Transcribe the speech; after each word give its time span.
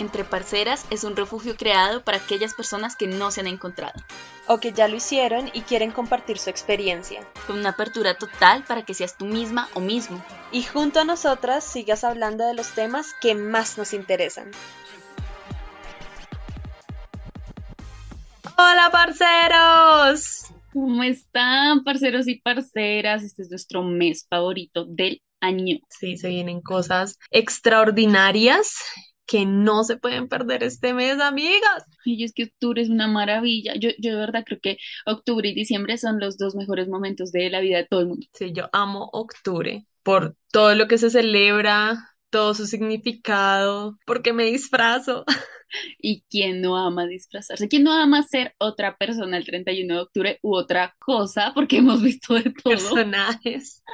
Entre 0.00 0.24
Parceras 0.24 0.86
es 0.88 1.04
un 1.04 1.14
refugio 1.14 1.58
creado 1.58 2.02
para 2.02 2.16
aquellas 2.16 2.54
personas 2.54 2.96
que 2.96 3.06
no 3.06 3.30
se 3.30 3.42
han 3.42 3.46
encontrado. 3.46 4.00
O 4.46 4.58
que 4.58 4.72
ya 4.72 4.88
lo 4.88 4.96
hicieron 4.96 5.50
y 5.52 5.60
quieren 5.60 5.90
compartir 5.90 6.38
su 6.38 6.48
experiencia. 6.48 7.20
Con 7.46 7.58
una 7.58 7.70
apertura 7.70 8.14
total 8.14 8.64
para 8.64 8.82
que 8.82 8.94
seas 8.94 9.18
tú 9.18 9.26
misma 9.26 9.68
o 9.74 9.80
mismo. 9.80 10.24
Y 10.52 10.62
junto 10.62 11.00
a 11.00 11.04
nosotras 11.04 11.64
sigas 11.64 12.02
hablando 12.02 12.46
de 12.46 12.54
los 12.54 12.70
temas 12.70 13.12
que 13.20 13.34
más 13.34 13.76
nos 13.76 13.92
interesan. 13.92 14.50
Hola 18.56 18.88
parceros. 18.90 20.46
¿Cómo 20.72 21.02
están, 21.02 21.84
parceros 21.84 22.26
y 22.26 22.40
parceras? 22.40 23.22
Este 23.22 23.42
es 23.42 23.50
nuestro 23.50 23.82
mes 23.82 24.26
favorito 24.30 24.86
del 24.86 25.20
año. 25.40 25.76
Sí, 25.90 26.16
se 26.16 26.28
vienen 26.30 26.62
cosas 26.62 27.18
extraordinarias 27.30 28.76
que 29.30 29.46
no 29.46 29.84
se 29.84 29.96
pueden 29.96 30.26
perder 30.26 30.64
este 30.64 30.92
mes, 30.92 31.20
amigas. 31.20 31.84
Y 32.04 32.24
es 32.24 32.32
que 32.32 32.44
octubre 32.44 32.82
es 32.82 32.88
una 32.88 33.06
maravilla. 33.06 33.74
Yo, 33.78 33.90
yo 33.96 34.14
de 34.14 34.18
verdad 34.18 34.42
creo 34.44 34.58
que 34.60 34.78
octubre 35.06 35.48
y 35.48 35.54
diciembre 35.54 35.98
son 35.98 36.18
los 36.18 36.36
dos 36.36 36.56
mejores 36.56 36.88
momentos 36.88 37.30
de 37.30 37.48
la 37.48 37.60
vida 37.60 37.76
de 37.76 37.86
todo 37.86 38.00
el 38.00 38.08
mundo. 38.08 38.26
Sí, 38.34 38.52
yo 38.52 38.68
amo 38.72 39.08
octubre 39.12 39.86
por 40.02 40.34
todo 40.50 40.74
lo 40.74 40.88
que 40.88 40.98
se 40.98 41.10
celebra, 41.10 42.10
todo 42.30 42.54
su 42.54 42.66
significado, 42.66 43.98
porque 44.04 44.32
me 44.32 44.46
disfrazo. 44.46 45.24
¿Y 46.00 46.24
quién 46.28 46.60
no 46.60 46.76
ama 46.76 47.06
disfrazarse? 47.06 47.68
¿Quién 47.68 47.84
no 47.84 47.92
ama 47.92 48.24
ser 48.24 48.56
otra 48.58 48.96
persona 48.96 49.36
el 49.36 49.46
31 49.46 49.94
de 49.94 50.00
octubre 50.00 50.38
u 50.42 50.56
otra 50.56 50.96
cosa? 50.98 51.52
Porque 51.54 51.76
hemos 51.76 52.02
visto 52.02 52.34
de 52.34 52.50
todo. 52.50 52.74
Personajes. 52.74 53.84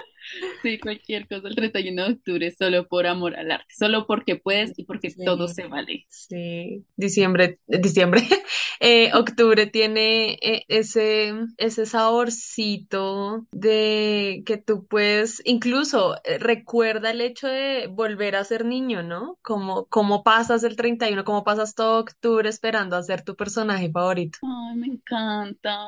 Sí, 0.62 0.78
cualquier 0.78 1.28
cosa 1.28 1.48
el 1.48 1.54
31 1.54 2.04
de 2.06 2.12
octubre 2.14 2.50
solo 2.50 2.88
por 2.88 3.06
amor 3.06 3.36
al 3.36 3.50
arte, 3.50 3.72
solo 3.76 4.06
porque 4.06 4.36
puedes 4.36 4.72
y 4.76 4.84
porque 4.84 5.12
todo 5.24 5.48
se 5.48 5.66
vale. 5.66 6.06
Sí, 6.09 6.84
diciembre, 6.96 7.59
diciembre, 7.66 8.23
eh, 8.80 9.10
octubre 9.15 9.66
tiene 9.66 10.38
eh, 10.43 10.65
ese, 10.69 11.35
ese 11.57 11.87
saborcito 11.87 13.46
de 13.52 14.43
que 14.46 14.59
tú 14.59 14.87
puedes, 14.87 15.43
incluso 15.45 16.16
eh, 16.24 16.38
recuerda 16.38 17.10
el 17.10 17.21
hecho 17.21 17.49
de 17.49 17.88
volver 17.88 18.37
a 18.37 18.45
ser 18.45 18.65
niño, 18.65 19.02
¿no? 19.02 19.38
Como, 19.43 19.87
como 19.87 20.23
pasas 20.23 20.65
el 20.65 20.77
31, 20.77 21.24
como 21.24 21.45
pasas 21.45 21.74
todo 21.74 22.01
octubre 22.01 22.49
esperando 22.49 22.97
a 22.97 23.02
ser 23.02 23.23
tu 23.23 23.37
personaje 23.37 23.91
favorito. 23.91 24.38
Ay, 24.43 24.77
me 24.77 24.87
encanta. 24.88 25.79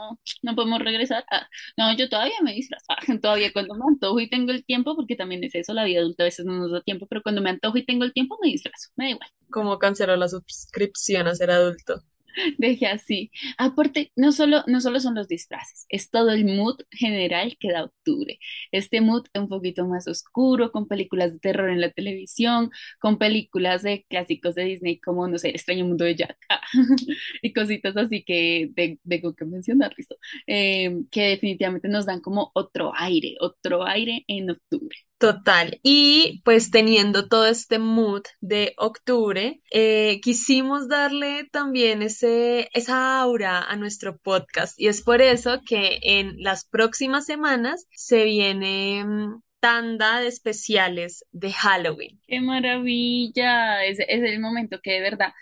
No 0.42 0.55
podemos 0.55 0.81
regresar. 0.81 1.25
Ah, 1.31 1.47
no, 1.77 1.94
yo 1.97 2.09
todavía 2.09 2.36
me 2.42 2.55
disfrazo. 2.55 2.86
Ah, 2.89 2.97
todavía 3.22 3.53
cuando 3.53 3.75
me 3.75 3.84
antojo 3.89 4.20
y 4.20 4.28
tengo 4.28 4.53
el 4.53 4.64
tiempo, 4.64 4.97
porque 4.97 5.16
también 5.16 5.44
es 5.44 5.55
eso, 5.55 5.75
la 5.75 5.84
vida 5.84 6.00
adulta 6.00 6.22
a 6.22 6.27
veces 6.27 6.47
no 6.47 6.55
nos 6.55 6.72
da 6.72 6.81
tiempo, 6.83 7.06
pero 7.06 7.22
cuando 7.22 7.42
me 7.42 7.50
antojo 7.50 7.77
y 7.78 7.84
tengo 7.84 8.05
el 8.05 8.12
tiempo 8.12 8.39
me 8.42 8.48
disfrazo, 8.48 8.91
me 8.97 9.05
da 9.06 9.11
igual. 9.11 9.31
Como 9.50 9.78
canceló 9.78 10.16
la 10.16 10.28
suscripción 10.28 11.27
a 11.27 11.34
ser 11.34 11.50
adulto. 11.50 12.03
Deje 12.58 12.86
así. 12.86 13.31
Aparte, 13.58 14.12
no 14.17 14.33
solo, 14.33 14.62
no 14.67 14.81
solo 14.81 15.00
son 15.00 15.14
los 15.14 15.28
disfraces, 15.28 15.86
es 15.89 16.11
todo 16.11 16.31
el 16.31 16.44
mood 16.44 16.77
general 16.91 17.56
que 17.58 17.72
da 17.72 17.84
octubre. 17.84 18.39
Este 18.72 19.00
mood 19.00 19.27
un 19.34 19.48
poquito 19.48 19.86
más 19.86 20.06
oscuro, 20.08 20.72
con 20.72 20.86
películas 20.89 21.33
de 21.33 21.39
terror 21.41 21.70
en 21.70 21.81
la 21.81 21.91
televisión, 21.91 22.70
con 23.00 23.19
películas 23.19 23.83
de 23.83 24.05
clásicos 24.09 24.55
de 24.55 24.64
Disney 24.64 25.00
como, 25.00 25.28
no 25.28 25.39
sé, 25.39 25.48
El 25.50 25.55
extraño 25.56 25.84
mundo 25.86 26.05
de 26.05 26.16
Jack, 26.16 26.39
y 27.42 27.53
cositas 27.53 27.97
así 27.97 28.22
que 28.25 28.70
tengo 29.09 29.34
que 29.34 29.44
mencionar, 29.44 29.92
listo, 29.97 30.16
eh, 30.47 30.91
que 31.11 31.28
definitivamente 31.31 31.89
nos 31.89 32.06
dan 32.06 32.20
como 32.20 32.50
otro 32.55 32.92
aire, 32.97 33.36
otro 33.41 33.86
aire 33.86 34.25
en 34.28 34.50
octubre. 34.50 34.97
Total. 35.19 35.80
Y 35.83 36.42
pues 36.44 36.70
teniendo 36.70 37.27
todo 37.28 37.47
este 37.47 37.80
mood 37.80 38.22
de 38.41 38.74
octubre, 38.77 39.60
eh, 39.72 40.20
quisimos 40.22 40.88
darle 40.88 41.48
también 41.50 42.02
ese, 42.02 42.69
esa 42.72 43.20
aura 43.20 43.60
a 43.60 43.75
nuestro 43.75 44.16
podcast. 44.19 44.78
Y 44.78 44.87
es 44.87 45.03
por 45.03 45.20
eso 45.20 45.60
que 45.66 45.98
en 46.03 46.41
las 46.41 46.65
próximas 46.65 47.26
semanas 47.26 47.88
se 47.91 48.25
viene 48.25 49.04
mm, 49.04 49.42
tanda 49.59 50.20
de 50.20 50.28
especiales 50.28 51.25
de 51.32 51.53
Halloween. 51.53 52.21
¡Qué 52.28 52.41
maravilla! 52.41 53.84
Es, 53.84 53.98
es 53.98 54.22
el 54.22 54.38
momento 54.38 54.78
que 54.81 54.92
de 54.92 55.00
verdad 55.00 55.32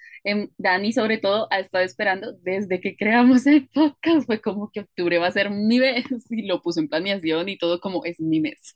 Dani 0.59 0.93
sobre 0.93 1.19
todo 1.19 1.47
ha 1.51 1.61
estado 1.61 1.85
esperando 1.85 2.33
desde 2.43 2.81
que 2.81 2.97
creamos 2.97 3.47
el 3.47 3.69
podcast, 3.69 4.27
fue 4.27 4.41
como 4.41 4.71
que 4.71 4.81
octubre 4.81 5.19
va 5.19 5.29
a 5.29 5.33
ser 5.33 5.51
mi 5.51 5.79
mes 5.79 6.05
y 6.31 6.47
lo 6.47 6.63
puso 6.63 6.81
en 6.81 6.89
planeación 6.89 7.49
y 7.49 7.59
todo 7.59 7.81
como 7.81 8.05
es 8.05 8.21
mi 8.21 8.41
mes. 8.41 8.73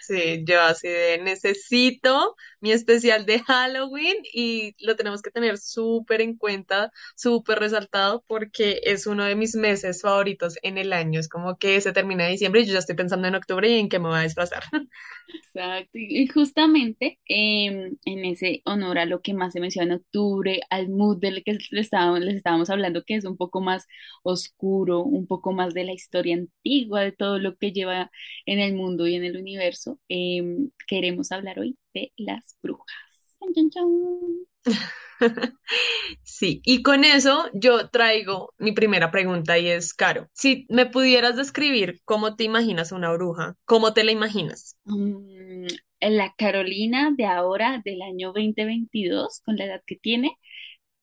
Sí, 0.00 0.44
yo 0.44 0.60
así 0.60 0.88
de 0.88 1.18
necesito 1.22 2.36
mi 2.60 2.72
especial 2.72 3.26
de 3.26 3.40
Halloween 3.40 4.16
y 4.32 4.74
lo 4.84 4.96
tenemos 4.96 5.22
que 5.22 5.30
tener 5.30 5.58
súper 5.58 6.20
en 6.20 6.36
cuenta, 6.36 6.92
súper 7.16 7.58
resaltado 7.58 8.24
porque 8.26 8.80
es 8.84 9.06
uno 9.06 9.24
de 9.24 9.36
mis 9.36 9.54
meses 9.54 10.02
favoritos 10.02 10.56
en 10.62 10.78
el 10.78 10.92
año. 10.92 11.20
Es 11.20 11.28
como 11.28 11.56
que 11.56 11.80
se 11.80 11.92
termina 11.92 12.26
diciembre 12.26 12.62
y 12.62 12.66
yo 12.66 12.72
ya 12.74 12.78
estoy 12.80 12.96
pensando 12.96 13.28
en 13.28 13.34
octubre 13.34 13.68
y 13.68 13.78
en 13.78 13.88
qué 13.88 13.98
me 13.98 14.08
voy 14.08 14.18
a 14.18 14.22
disfrazar. 14.22 14.62
Exacto, 15.28 15.98
y 15.98 16.26
justamente 16.28 17.18
em, 17.26 17.96
en 18.04 18.24
ese 18.24 18.62
honor 18.64 18.98
a 18.98 19.06
lo 19.06 19.20
que 19.22 19.34
más 19.34 19.52
se 19.52 19.60
menciona 19.60 19.94
en 19.94 20.00
octubre, 20.00 20.60
al 20.70 20.85
mood 20.88 21.18
del 21.18 21.42
que 21.44 21.52
les 21.54 21.86
estábamos, 21.86 22.20
les 22.20 22.36
estábamos 22.36 22.70
hablando, 22.70 23.02
que 23.04 23.16
es 23.16 23.24
un 23.24 23.36
poco 23.36 23.60
más 23.60 23.86
oscuro, 24.22 25.02
un 25.02 25.26
poco 25.26 25.52
más 25.52 25.74
de 25.74 25.84
la 25.84 25.92
historia 25.92 26.36
antigua, 26.36 27.02
de 27.02 27.12
todo 27.12 27.38
lo 27.38 27.56
que 27.56 27.72
lleva 27.72 28.10
en 28.46 28.58
el 28.60 28.74
mundo 28.74 29.06
y 29.06 29.14
en 29.14 29.24
el 29.24 29.36
universo, 29.36 29.98
em, 30.08 30.70
queremos 30.86 31.32
hablar 31.32 31.58
hoy 31.58 31.78
de 31.94 32.12
las 32.16 32.56
brujas. 32.62 32.86
Sí, 36.22 36.60
y 36.64 36.82
con 36.82 37.04
eso 37.04 37.48
yo 37.54 37.88
traigo 37.88 38.52
mi 38.58 38.72
primera 38.72 39.10
pregunta 39.10 39.58
y 39.58 39.68
es, 39.68 39.94
Caro, 39.94 40.28
si 40.34 40.66
me 40.68 40.86
pudieras 40.86 41.36
describir 41.36 42.00
cómo 42.04 42.36
te 42.36 42.44
imaginas 42.44 42.92
una 42.92 43.12
bruja, 43.12 43.56
¿cómo 43.64 43.94
te 43.94 44.04
la 44.04 44.12
imaginas? 44.12 44.76
Mm, 44.84 45.66
la 46.00 46.34
Carolina 46.36 47.12
de 47.16 47.24
ahora, 47.26 47.80
del 47.84 48.02
año 48.02 48.32
2022, 48.32 49.40
con 49.44 49.56
la 49.56 49.64
edad 49.64 49.82
que 49.86 49.96
tiene, 49.96 50.36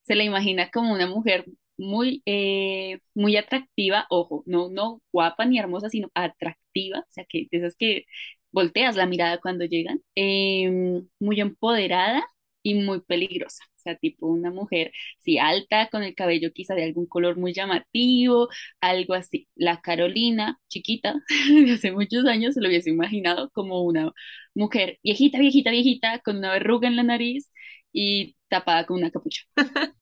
se 0.04 0.16
la 0.16 0.24
imagina 0.24 0.70
como 0.72 0.94
una 0.94 1.08
mujer 1.08 1.46
muy, 1.78 2.22
eh, 2.26 3.00
muy 3.16 3.38
atractiva, 3.38 4.06
ojo, 4.10 4.44
no, 4.46 4.70
no 4.70 5.02
guapa 5.12 5.46
ni 5.46 5.60
hermosa, 5.60 5.90
sino 5.90 6.12
atractiva, 6.14 7.00
o 7.00 7.06
sea, 7.12 7.26
que 7.28 7.48
de 7.52 7.58
esas 7.60 7.76
que 7.78 8.06
volteas 8.52 8.96
la 8.96 9.06
mirada 9.08 9.40
cuando 9.40 9.66
llegan, 9.66 10.02
em, 10.16 11.08
muy 11.20 11.42
empoderada 11.42 12.24
y 12.62 12.76
muy 12.76 13.02
peligrosa. 13.02 13.64
O 13.78 13.80
sea, 13.84 13.98
tipo 13.98 14.28
una 14.28 14.52
mujer, 14.52 14.92
sí, 15.20 15.38
alta, 15.38 15.90
con 15.90 16.04
el 16.04 16.16
cabello 16.16 16.52
quizá 16.54 16.76
de 16.76 16.84
algún 16.86 17.06
color 17.08 17.38
muy 17.38 17.54
llamativo, 17.54 18.48
algo 18.80 19.14
así. 19.16 19.48
La 19.56 19.82
Carolina, 19.82 20.58
chiquita, 20.70 21.16
de 21.68 21.74
hace 21.74 21.92
muchos 21.92 22.26
años, 22.26 22.54
se 22.54 22.62
lo 22.62 22.68
hubiese 22.70 22.90
imaginado 22.92 23.50
como 23.52 23.82
una 23.84 24.12
mujer 24.56 25.00
viejita, 25.04 25.40
viejita, 25.40 25.72
viejita, 25.72 26.20
con 26.20 26.38
una 26.38 26.52
verruga 26.54 26.88
en 26.88 26.96
la 26.96 27.04
nariz 27.04 27.52
y 27.94 28.36
tapada 28.50 28.86
con 28.86 28.98
una 28.98 29.12
capucha. 29.12 29.44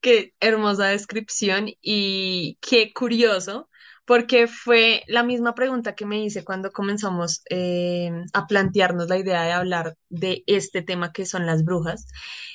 Qué 0.00 0.34
hermosa 0.40 0.88
descripción 0.88 1.68
y 1.82 2.58
qué 2.60 2.92
curioso, 2.92 3.68
porque 4.06 4.46
fue 4.46 5.02
la 5.08 5.22
misma 5.24 5.54
pregunta 5.54 5.94
que 5.94 6.06
me 6.06 6.22
hice 6.24 6.44
cuando 6.44 6.70
comenzamos 6.70 7.42
eh, 7.50 8.10
a 8.32 8.46
plantearnos 8.46 9.08
la 9.08 9.18
idea 9.18 9.42
de 9.42 9.52
hablar 9.52 9.96
de 10.08 10.44
este 10.46 10.82
tema 10.82 11.12
que 11.12 11.26
son 11.26 11.44
las 11.44 11.64
brujas. 11.64 12.06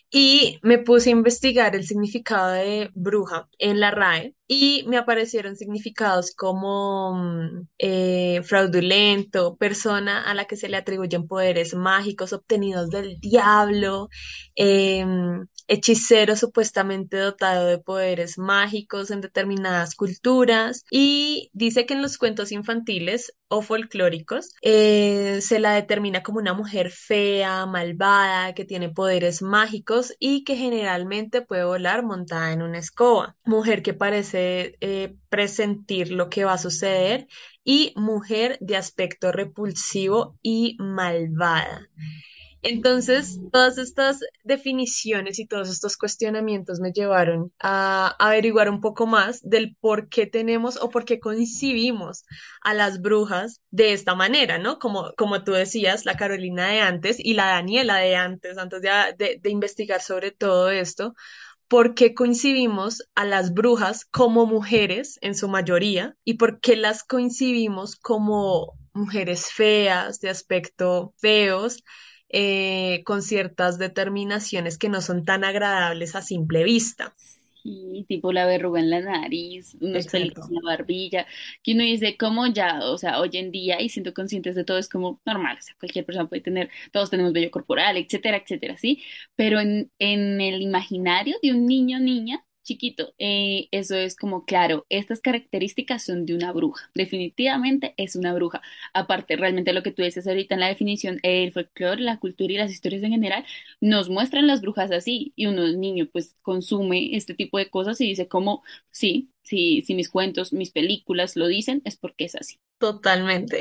Y 0.10 0.60
me 0.62 0.78
puse 0.78 1.10
a 1.10 1.14
investigar 1.14 1.76
el 1.76 1.86
significado 1.86 2.52
de 2.52 2.90
bruja 2.94 3.48
en 3.60 3.80
la 3.80 3.92
RAE 3.92 4.36
y 4.48 4.84
me 4.88 4.98
aparecieron 4.98 5.56
significados 5.56 6.34
como 6.36 7.14
mm, 7.16 7.68
eh, 7.78 8.42
fraudulento, 8.44 9.56
persona 9.56 10.24
a 10.24 10.34
la 10.34 10.46
que 10.46 10.58
se 10.58 10.68
le 10.68 10.78
atribuyen 10.78 11.28
poderes 11.28 11.74
mágicos 11.74 12.34
obtenidos 12.34 12.90
del 12.90 13.20
diablo, 13.22 14.10
em, 14.56 15.48
hechicero 15.72 16.36
supuestamente 16.36 17.16
dotado 17.16 17.66
de 17.66 17.78
poderes 17.78 18.38
mágicos 18.38 19.10
en 19.10 19.22
determinadas 19.22 19.96
culturas 19.96 20.84
y 20.92 21.50
dice 21.54 21.86
que 21.86 21.94
en 21.94 22.02
los 22.02 22.18
cuentos 22.18 22.52
infantiles 22.52 23.34
o 23.48 23.62
folclóricos 23.62 24.54
eh, 24.62 25.40
se 25.42 25.60
la 25.60 25.74
determina 25.74 26.24
como 26.24 26.40
una 26.40 26.54
mujer 26.54 26.92
fea, 26.92 27.66
malvada, 27.68 28.54
que 28.54 28.66
tiene 28.66 28.90
poderes 28.90 29.42
mágicos 29.42 30.14
y 30.20 30.44
que 30.44 30.58
generalmente 30.58 31.42
puede 31.42 31.64
volar 31.64 32.04
montada 32.04 32.52
en 32.52 32.64
una 32.64 32.80
escoba. 32.80 33.38
Mujer 33.46 33.82
que 33.82 33.94
parece 33.94 34.76
eh, 34.82 35.16
presentir 35.30 36.12
lo 36.12 36.30
que 36.30 36.44
va 36.44 36.54
a 36.54 36.58
suceder 36.58 37.28
y 37.64 37.94
mujer 37.96 38.58
de 38.60 38.76
aspecto 38.76 39.32
repulsivo 39.32 40.38
y 40.42 40.76
malvada. 40.80 41.88
Entonces, 42.64 43.40
todas 43.52 43.80
estas 43.80 44.20
definiciones 44.44 45.40
y 45.40 45.48
todos 45.48 45.70
estos 45.70 45.98
cuestionamientos 45.98 46.80
me 46.80 46.92
llevaron 46.92 47.52
a 47.60 48.16
averiguar 48.20 48.70
un 48.70 48.82
poco 48.82 49.08
más 49.08 49.42
del 49.42 49.76
por 49.80 50.10
qué 50.10 50.28
tenemos 50.28 50.78
o 50.78 50.90
por 50.90 51.04
qué 51.04 51.20
concibimos 51.20 52.24
a 52.62 52.76
las 52.76 53.02
brujas 53.02 53.62
de 53.72 53.94
esta 53.94 54.14
manera, 54.14 54.60
¿no? 54.60 54.78
Como, 54.78 55.12
como 55.18 55.44
tú 55.44 55.54
decías, 55.54 56.06
la 56.06 56.18
Carolina 56.18 56.68
de 56.68 56.82
antes 56.82 57.18
y 57.20 57.34
la 57.34 57.48
Daniela 57.48 57.98
de 57.98 58.16
antes, 58.16 58.58
antes 58.60 58.82
de, 58.82 59.40
de, 59.42 59.50
investigar 59.50 60.02
sobre 60.02 60.30
todo 60.32 60.70
esto, 60.70 61.16
por 61.68 61.96
qué 61.96 62.14
coincidimos 62.14 63.02
a 63.16 63.26
las 63.26 63.54
brujas 63.54 64.06
como 64.06 64.46
mujeres 64.46 65.18
en 65.22 65.34
su 65.34 65.48
mayoría 65.48 66.16
y 66.24 66.36
por 66.36 66.60
qué 66.60 66.76
las 66.76 67.04
coincidimos 67.04 67.96
como 67.96 68.78
mujeres 68.94 69.48
feas, 69.52 70.20
de 70.20 70.30
aspecto 70.30 71.14
feos, 71.18 71.82
eh, 72.32 73.04
con 73.06 73.22
ciertas 73.22 73.78
determinaciones 73.78 74.78
que 74.78 74.90
no 74.90 75.02
son 75.02 75.26
tan 75.26 75.44
agradables 75.44 76.16
a 76.16 76.22
simple 76.22 76.64
vista. 76.64 77.14
Y 77.64 78.06
tipo 78.08 78.34
la 78.34 78.48
verruga 78.48 78.80
en 78.80 78.90
la 78.90 79.02
nariz, 79.02 79.78
unos 79.82 80.08
pelitos 80.08 80.50
en 80.50 80.56
la 80.56 80.62
barbilla, 80.64 81.28
que 81.64 81.74
uno 81.74 81.84
dice 81.84 82.18
como 82.18 82.48
ya, 82.48 82.80
o 82.86 82.98
sea, 82.98 83.20
hoy 83.20 83.30
en 83.34 83.52
día 83.52 83.80
y 83.82 83.90
siendo 83.90 84.14
conscientes 84.16 84.56
de 84.56 84.64
todo 84.64 84.80
es 84.80 84.90
como 84.90 85.22
normal, 85.26 85.58
o 85.60 85.62
sea, 85.62 85.76
cualquier 85.80 86.04
persona 86.06 86.28
puede 86.28 86.42
tener, 86.42 86.72
todos 86.92 87.12
tenemos 87.12 87.34
vello 87.34 87.52
corporal, 87.52 87.98
etcétera, 87.98 88.38
etcétera, 88.38 88.78
¿sí? 88.80 89.04
Pero 89.36 89.60
en, 89.60 89.92
en 90.00 90.42
el 90.42 90.62
imaginario 90.64 91.38
de 91.44 91.52
un 91.52 91.68
niño 91.68 91.98
o 91.98 92.02
niña 92.02 92.44
chiquito, 92.64 93.14
eh, 93.18 93.68
eso 93.72 93.96
es 93.96 94.16
como, 94.16 94.46
claro, 94.46 94.86
estas 94.90 95.20
características 95.22 96.04
son 96.06 96.26
de 96.26 96.36
una 96.36 96.52
bruja, 96.54 96.90
definitivamente 96.96 97.94
es 97.98 98.16
una 98.16 98.34
bruja. 98.34 98.62
Aparte, 98.94 99.36
realmente 99.36 99.74
lo 99.74 99.84
que 99.84 99.92
tú 99.92 100.04
dices 100.04 100.28
ahorita 100.28 100.56
en 100.56 100.62
la 100.62 100.68
definición, 100.68 101.20
el 101.24 101.52
folclore, 101.54 102.02
la 102.02 102.20
cultura 102.20 102.54
y 102.54 102.58
las 102.58 102.72
historias 102.72 103.04
en 103.04 103.12
general 103.12 103.46
nos 103.80 104.10
muestran 104.10 104.48
las 104.48 104.62
brujas 104.62 104.92
así 104.92 105.34
y 105.36 105.48
uno 105.48 105.68
niño 105.68 106.08
pues 106.12 106.36
consume 106.42 107.16
este 107.16 107.34
tipo 107.34 107.58
de 107.58 107.70
cosas 107.70 108.00
y 108.02 108.08
dice 108.08 108.28
como, 108.28 108.64
sí, 108.92 109.32
sí, 109.44 109.82
si 109.86 109.96
mis 109.96 110.10
cuentos, 110.10 110.54
mis 110.54 110.72
películas 110.72 111.36
lo 111.36 111.48
dicen, 111.48 111.82
es 111.86 111.98
porque 111.98 112.26
es 112.26 112.36
así. 112.36 112.60
Totalmente. 112.78 113.60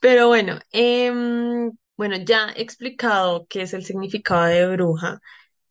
Pero 0.00 0.28
bueno, 0.28 0.58
em, 0.72 1.70
bueno, 1.96 2.16
ya 2.24 2.48
he 2.56 2.62
explicado 2.62 3.46
qué 3.48 3.62
es 3.62 3.74
el 3.74 3.84
significado 3.84 4.44
de 4.46 4.66
bruja. 4.68 5.20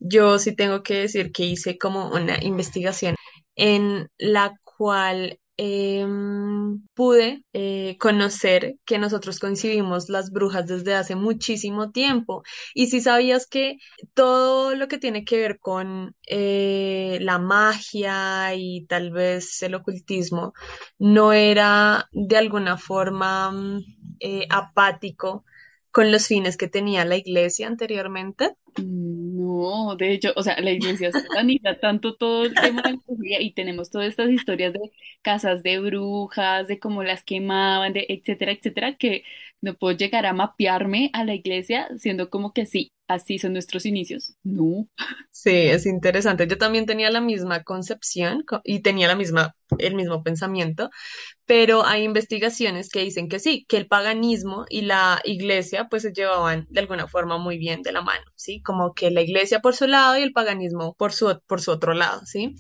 Yo 0.03 0.39
sí 0.39 0.55
tengo 0.55 0.81
que 0.83 0.95
decir 1.01 1.31
que 1.31 1.43
hice 1.45 1.77
como 1.77 2.09
una 2.11 2.43
investigación 2.43 3.15
en 3.55 4.09
la 4.17 4.55
cual 4.63 5.39
em, 5.57 6.81
pude 6.95 7.43
eh, 7.53 7.97
conocer 7.99 8.77
que 8.85 8.97
nosotros 8.97 9.37
concibimos 9.39 10.09
las 10.09 10.31
brujas 10.31 10.65
desde 10.65 10.95
hace 10.95 11.15
muchísimo 11.15 11.91
tiempo. 11.91 12.41
Y 12.73 12.87
si 12.87 12.99
sabías 13.01 13.45
que 13.47 13.77
todo 14.15 14.73
lo 14.75 14.87
que 14.87 14.97
tiene 14.97 15.23
que 15.23 15.37
ver 15.37 15.59
con 15.59 16.15
eh, 16.27 17.19
la 17.21 17.37
magia 17.37 18.55
y 18.55 18.85
tal 18.87 19.11
vez 19.11 19.61
el 19.61 19.75
ocultismo 19.75 20.53
no 20.97 21.31
era 21.33 22.07
de 22.11 22.37
alguna 22.37 22.77
forma 22.77 23.51
mm, 23.51 23.79
eh, 24.19 24.47
apático 24.49 25.45
con 25.91 26.11
los 26.11 26.27
fines 26.27 26.57
que 26.57 26.67
tenía 26.67 27.05
la 27.05 27.17
iglesia 27.17 27.67
anteriormente. 27.67 28.55
No, 28.77 29.95
de 29.97 30.13
hecho, 30.13 30.31
o 30.35 30.43
sea, 30.43 30.59
la 30.61 30.71
iglesia 30.71 31.11
sataniza 31.11 31.79
tanto 31.79 32.15
todo 32.15 32.45
el 32.45 32.53
tema 32.53 32.81
de 32.83 32.97
la 33.17 33.41
y 33.41 33.53
tenemos 33.53 33.89
todas 33.89 34.07
estas 34.07 34.29
historias 34.31 34.73
de 34.73 34.79
casas 35.21 35.61
de 35.63 35.79
brujas, 35.79 36.67
de 36.67 36.79
cómo 36.79 37.03
las 37.03 37.23
quemaban, 37.23 37.93
de 37.93 38.05
etcétera, 38.09 38.53
etcétera, 38.53 38.95
que 38.95 39.23
no 39.61 39.75
puedo 39.75 39.95
llegar 39.97 40.25
a 40.25 40.33
mapearme 40.33 41.09
a 41.13 41.23
la 41.25 41.35
iglesia 41.35 41.89
siendo 41.97 42.29
como 42.29 42.53
que 42.53 42.65
sí, 42.65 42.91
así 43.13 43.39
son 43.39 43.53
nuestros 43.53 43.85
inicios. 43.85 44.35
No. 44.43 44.87
Sí, 45.31 45.51
es 45.51 45.85
interesante. 45.85 46.47
Yo 46.47 46.57
también 46.57 46.85
tenía 46.85 47.09
la 47.09 47.21
misma 47.21 47.63
concepción 47.63 48.43
co- 48.43 48.61
y 48.63 48.81
tenía 48.81 49.07
la 49.07 49.15
misma, 49.15 49.55
el 49.77 49.95
mismo 49.95 50.23
pensamiento, 50.23 50.89
pero 51.45 51.85
hay 51.85 52.03
investigaciones 52.05 52.89
que 52.89 53.01
dicen 53.01 53.29
que 53.29 53.39
sí, 53.39 53.65
que 53.69 53.77
el 53.77 53.87
paganismo 53.87 54.65
y 54.69 54.81
la 54.83 55.21
iglesia 55.25 55.87
pues 55.89 56.03
se 56.03 56.13
llevaban 56.13 56.67
de 56.69 56.81
alguna 56.81 57.07
forma 57.07 57.37
muy 57.39 57.57
bien 57.59 57.83
de 57.83 57.93
la 57.93 58.01
mano, 58.03 58.23
¿sí? 58.35 58.61
Como 58.63 58.93
que 58.93 59.11
la 59.11 59.21
iglesia 59.21 59.59
por 59.61 59.75
su 59.75 59.87
lado 59.87 60.17
y 60.17 60.23
el 60.23 60.33
paganismo 60.33 60.95
por 60.95 61.13
su, 61.13 61.39
por 61.47 61.61
su 61.61 61.71
otro 61.71 61.93
lado, 61.93 62.21
¿sí? 62.25 62.55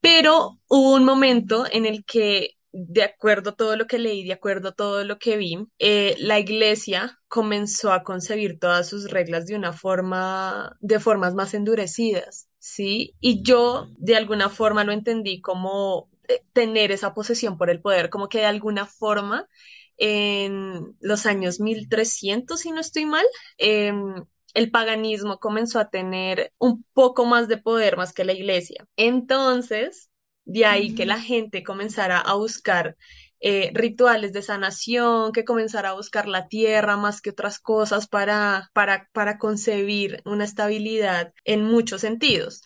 Pero 0.00 0.58
hubo 0.68 0.94
un 0.94 1.04
momento 1.04 1.66
en 1.70 1.86
el 1.86 2.04
que, 2.04 2.50
de 2.76 3.04
acuerdo 3.04 3.50
a 3.50 3.56
todo 3.56 3.76
lo 3.76 3.86
que 3.86 3.98
leí, 3.98 4.24
de 4.24 4.32
acuerdo 4.32 4.70
a 4.70 4.72
todo 4.72 5.04
lo 5.04 5.18
que 5.18 5.36
vi, 5.36 5.58
eh, 5.78 6.16
la 6.18 6.40
iglesia 6.40 7.20
comenzó 7.28 7.92
a 7.92 8.02
concebir 8.02 8.58
todas 8.58 8.88
sus 8.88 9.10
reglas 9.10 9.46
de 9.46 9.54
una 9.54 9.72
forma, 9.72 10.76
de 10.80 10.98
formas 10.98 11.34
más 11.34 11.54
endurecidas, 11.54 12.48
¿sí? 12.58 13.14
Y 13.20 13.42
yo 13.44 13.86
de 13.96 14.16
alguna 14.16 14.48
forma 14.50 14.82
lo 14.84 14.92
entendí 14.92 15.40
como 15.40 16.10
eh, 16.28 16.42
tener 16.52 16.90
esa 16.90 17.14
posesión 17.14 17.56
por 17.58 17.70
el 17.70 17.80
poder, 17.80 18.10
como 18.10 18.28
que 18.28 18.38
de 18.38 18.46
alguna 18.46 18.86
forma 18.86 19.48
en 19.96 20.96
los 21.00 21.26
años 21.26 21.60
1300, 21.60 22.60
si 22.60 22.72
no 22.72 22.80
estoy 22.80 23.06
mal, 23.06 23.24
em, 23.58 24.24
el 24.54 24.70
paganismo 24.72 25.38
comenzó 25.38 25.78
a 25.80 25.90
tener 25.90 26.52
un 26.58 26.84
poco 26.92 27.24
más 27.24 27.46
de 27.48 27.58
poder 27.58 27.96
más 27.96 28.12
que 28.12 28.24
la 28.24 28.32
iglesia. 28.32 28.86
Entonces, 28.96 30.10
de 30.44 30.66
ahí 30.66 30.94
que 30.94 31.06
la 31.06 31.20
gente 31.20 31.62
comenzara 31.62 32.18
a 32.18 32.34
buscar 32.34 32.96
eh, 33.40 33.70
rituales 33.74 34.32
de 34.32 34.42
sanación, 34.42 35.32
que 35.32 35.44
comenzara 35.44 35.90
a 35.90 35.94
buscar 35.94 36.26
la 36.28 36.48
tierra 36.48 36.96
más 36.96 37.20
que 37.20 37.30
otras 37.30 37.58
cosas 37.58 38.06
para, 38.08 38.70
para, 38.74 39.08
para 39.12 39.38
concebir 39.38 40.22
una 40.24 40.44
estabilidad 40.44 41.32
en 41.44 41.64
muchos 41.64 42.00
sentidos. 42.02 42.62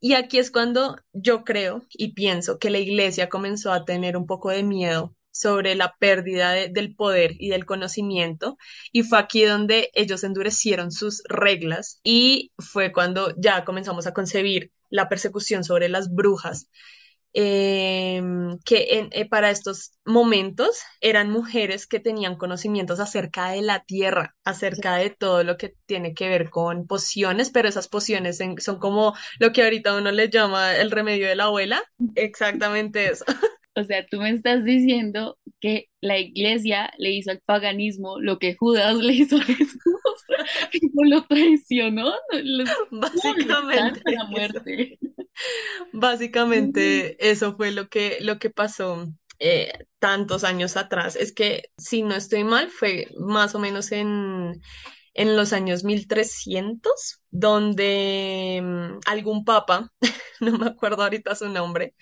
Y 0.00 0.14
aquí 0.14 0.38
es 0.38 0.50
cuando 0.50 0.96
yo 1.12 1.44
creo 1.44 1.82
y 1.90 2.12
pienso 2.14 2.58
que 2.58 2.70
la 2.70 2.78
iglesia 2.78 3.28
comenzó 3.28 3.72
a 3.72 3.84
tener 3.84 4.16
un 4.16 4.26
poco 4.26 4.50
de 4.50 4.62
miedo 4.62 5.14
sobre 5.30 5.74
la 5.74 5.94
pérdida 5.98 6.52
de- 6.52 6.68
del 6.68 6.94
poder 6.94 7.32
y 7.38 7.48
del 7.48 7.64
conocimiento. 7.64 8.56
Y 8.92 9.02
fue 9.02 9.18
aquí 9.18 9.44
donde 9.44 9.90
ellos 9.94 10.22
endurecieron 10.24 10.92
sus 10.92 11.22
reglas 11.28 12.00
y 12.04 12.52
fue 12.58 12.92
cuando 12.92 13.34
ya 13.38 13.64
comenzamos 13.64 14.06
a 14.06 14.12
concebir 14.14 14.70
la 14.94 15.08
persecución 15.08 15.64
sobre 15.64 15.88
las 15.90 16.14
brujas 16.14 16.68
eh, 17.36 18.22
que 18.64 18.86
en- 18.98 19.08
eh, 19.12 19.28
para 19.28 19.50
estos 19.50 19.92
momentos 20.04 20.80
eran 21.00 21.30
mujeres 21.30 21.86
que 21.86 21.98
tenían 22.00 22.36
conocimientos 22.36 23.00
acerca 23.00 23.50
de 23.50 23.62
la 23.62 23.84
tierra, 23.84 24.36
acerca 24.44 24.96
de 24.96 25.10
todo 25.10 25.42
lo 25.42 25.56
que 25.56 25.74
tiene 25.86 26.14
que 26.14 26.28
ver 26.28 26.50
con 26.50 26.86
pociones, 26.86 27.50
pero 27.50 27.68
esas 27.68 27.88
pociones 27.88 28.40
en- 28.40 28.60
son 28.60 28.78
como 28.78 29.14
lo 29.40 29.52
que 29.52 29.64
ahorita 29.64 29.96
uno 29.96 30.12
le 30.12 30.30
llama 30.30 30.76
el 30.76 30.90
remedio 30.92 31.26
de 31.28 31.36
la 31.36 31.44
abuela. 31.44 31.82
Exactamente 32.14 33.10
eso. 33.10 33.24
O 33.76 33.84
sea, 33.84 34.06
tú 34.06 34.20
me 34.20 34.30
estás 34.30 34.64
diciendo 34.64 35.38
que 35.60 35.88
la 36.00 36.18
iglesia 36.18 36.92
le 36.98 37.10
hizo 37.12 37.32
al 37.32 37.40
paganismo 37.44 38.20
lo 38.20 38.38
que 38.38 38.54
Judas 38.54 38.94
le 38.96 39.12
hizo 39.14 39.36
a 39.36 39.42
Jesús, 39.42 39.78
tipo 40.70 41.04
lo 41.04 41.24
traicionó, 41.24 42.04
no, 42.04 42.14
la 42.42 42.76
Básicamente 42.90 44.02
eso. 44.06 44.26
muerte. 44.28 44.98
Básicamente 45.92 47.30
eso 47.30 47.56
fue 47.56 47.72
lo 47.72 47.88
que, 47.88 48.18
lo 48.20 48.38
que 48.38 48.50
pasó 48.50 49.08
eh, 49.40 49.72
tantos 49.98 50.44
años 50.44 50.76
atrás. 50.76 51.16
Es 51.16 51.32
que, 51.32 51.70
si 51.76 52.02
no 52.02 52.14
estoy 52.14 52.44
mal, 52.44 52.70
fue 52.70 53.08
más 53.18 53.54
o 53.54 53.58
menos 53.58 53.90
en, 53.90 54.60
en 55.14 55.36
los 55.36 55.52
años 55.52 55.84
1300 55.84 57.20
donde 57.30 58.60
mm, 58.62 59.00
algún 59.06 59.44
papa, 59.44 59.92
no 60.40 60.58
me 60.58 60.66
acuerdo 60.68 61.02
ahorita 61.02 61.34
su 61.34 61.48
nombre, 61.48 61.94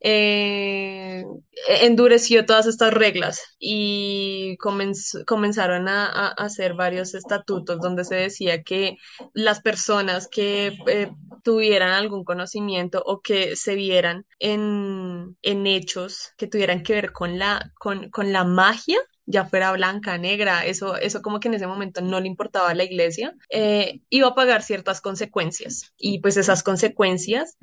eh, 0.00 1.24
endureció 1.68 2.46
todas 2.46 2.66
estas 2.66 2.92
reglas 2.94 3.40
y 3.58 4.56
comenz- 4.58 5.24
comenzaron 5.26 5.88
a, 5.88 6.06
a 6.06 6.28
hacer 6.28 6.74
varios 6.74 7.14
estatutos 7.14 7.80
donde 7.80 8.04
se 8.04 8.16
decía 8.16 8.62
que 8.62 8.96
las 9.34 9.60
personas 9.60 10.28
que 10.28 10.72
eh, 10.86 11.10
tuvieran 11.44 11.92
algún 11.92 12.24
conocimiento 12.24 13.02
o 13.04 13.20
que 13.20 13.56
se 13.56 13.74
vieran 13.74 14.26
en, 14.38 15.36
en 15.42 15.66
hechos 15.66 16.32
que 16.36 16.46
tuvieran 16.46 16.82
que 16.82 16.94
ver 16.94 17.12
con 17.12 17.38
la, 17.38 17.70
con, 17.78 18.10
con 18.10 18.32
la 18.32 18.44
magia, 18.44 18.98
ya 19.30 19.44
fuera 19.46 19.72
blanca, 19.72 20.18
negra, 20.18 20.64
eso, 20.66 20.96
eso 20.96 21.22
como 21.22 21.40
que 21.40 21.48
en 21.48 21.54
ese 21.54 21.66
momento 21.66 22.00
no 22.00 22.20
le 22.20 22.26
importaba 22.26 22.70
a 22.70 22.74
la 22.74 22.84
iglesia, 22.84 23.34
eh, 23.50 24.00
iba 24.10 24.28
a 24.28 24.34
pagar 24.34 24.62
ciertas 24.62 25.00
consecuencias. 25.00 25.92
Y 25.96 26.20
pues 26.20 26.36
esas 26.36 26.62
consecuencias 26.62 27.56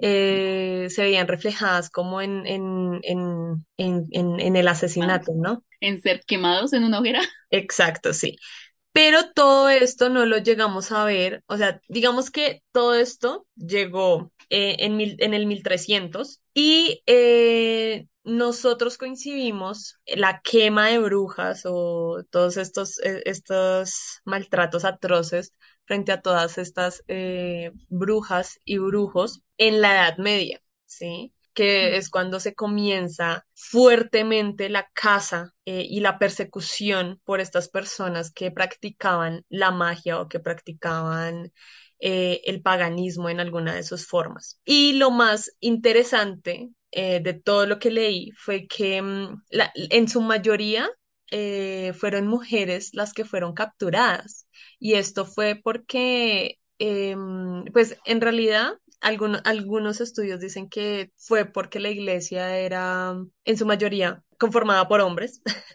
eh, 0.00 0.88
se 0.90 1.02
veían 1.02 1.28
reflejadas 1.28 1.90
como 1.90 2.20
en, 2.20 2.46
en, 2.46 3.00
en, 3.02 3.66
en, 3.76 4.06
en, 4.10 4.40
en 4.40 4.56
el 4.56 4.68
asesinato, 4.68 5.32
¿no? 5.34 5.64
En 5.80 6.00
ser 6.00 6.22
quemados 6.26 6.72
en 6.72 6.84
una 6.84 7.00
hoguera. 7.00 7.20
Exacto, 7.50 8.12
sí. 8.12 8.36
Pero 8.92 9.32
todo 9.34 9.70
esto 9.70 10.10
no 10.10 10.26
lo 10.26 10.38
llegamos 10.38 10.92
a 10.92 11.04
ver, 11.04 11.42
o 11.46 11.56
sea, 11.56 11.80
digamos 11.88 12.30
que 12.30 12.62
todo 12.72 12.94
esto 12.94 13.46
llegó 13.56 14.32
eh, 14.50 14.76
en, 14.80 14.96
mil- 14.98 15.16
en 15.20 15.32
el 15.34 15.46
1300 15.46 16.42
y 16.54 17.02
eh, 17.06 18.06
nosotros 18.24 18.98
coincidimos 18.98 19.96
la 20.06 20.40
quema 20.44 20.88
de 20.88 20.98
brujas 20.98 21.62
o 21.64 22.22
todos 22.30 22.58
estos, 22.58 22.98
eh, 23.02 23.22
estos 23.24 24.20
maltratos 24.26 24.84
atroces 24.84 25.54
frente 25.86 26.12
a 26.12 26.20
todas 26.20 26.58
estas 26.58 27.02
eh, 27.08 27.72
brujas 27.88 28.58
y 28.64 28.76
brujos 28.78 29.40
en 29.56 29.80
la 29.80 29.92
Edad 29.94 30.18
Media, 30.18 30.60
¿sí? 30.86 31.32
Que 31.54 31.96
es 31.96 32.10
cuando 32.10 32.40
se 32.40 32.54
comienza 32.54 33.46
fuertemente 33.54 34.68
la 34.70 34.88
caza 34.94 35.52
eh, 35.66 35.86
y 35.88 36.00
la 36.00 36.18
persecución 36.18 37.20
por 37.24 37.40
estas 37.40 37.68
personas 37.68 38.32
que 38.32 38.50
practicaban 38.50 39.44
la 39.48 39.70
magia 39.70 40.20
o 40.20 40.28
que 40.28 40.40
practicaban 40.40 41.52
eh, 42.00 42.40
el 42.44 42.62
paganismo 42.62 43.28
en 43.28 43.40
alguna 43.40 43.74
de 43.74 43.82
sus 43.84 44.06
formas. 44.06 44.58
Y 44.64 44.94
lo 44.94 45.10
más 45.10 45.52
interesante 45.60 46.70
eh, 46.90 47.20
de 47.20 47.34
todo 47.34 47.66
lo 47.66 47.78
que 47.78 47.90
leí 47.90 48.30
fue 48.36 48.66
que 48.66 49.00
mm, 49.02 49.42
la- 49.50 49.72
en 49.74 50.08
su 50.08 50.20
mayoría 50.20 50.88
fueron 51.98 52.26
mujeres 52.26 52.90
las 52.94 53.12
que 53.12 53.24
fueron 53.24 53.54
capturadas. 53.54 54.46
Y 54.78 54.94
esto 54.94 55.24
fue 55.24 55.60
porque, 55.62 56.58
em, 56.78 57.64
pues 57.72 57.96
en 58.04 58.20
realidad 58.20 58.72
algunos, 59.02 59.42
algunos 59.44 60.00
estudios 60.00 60.40
dicen 60.40 60.68
que 60.68 61.12
fue 61.16 61.44
porque 61.46 61.80
la 61.80 61.90
iglesia 61.90 62.56
era 62.58 63.14
en 63.44 63.56
su 63.58 63.66
mayoría 63.66 64.24
conformada 64.38 64.88
por 64.88 65.00
hombres. 65.00 65.42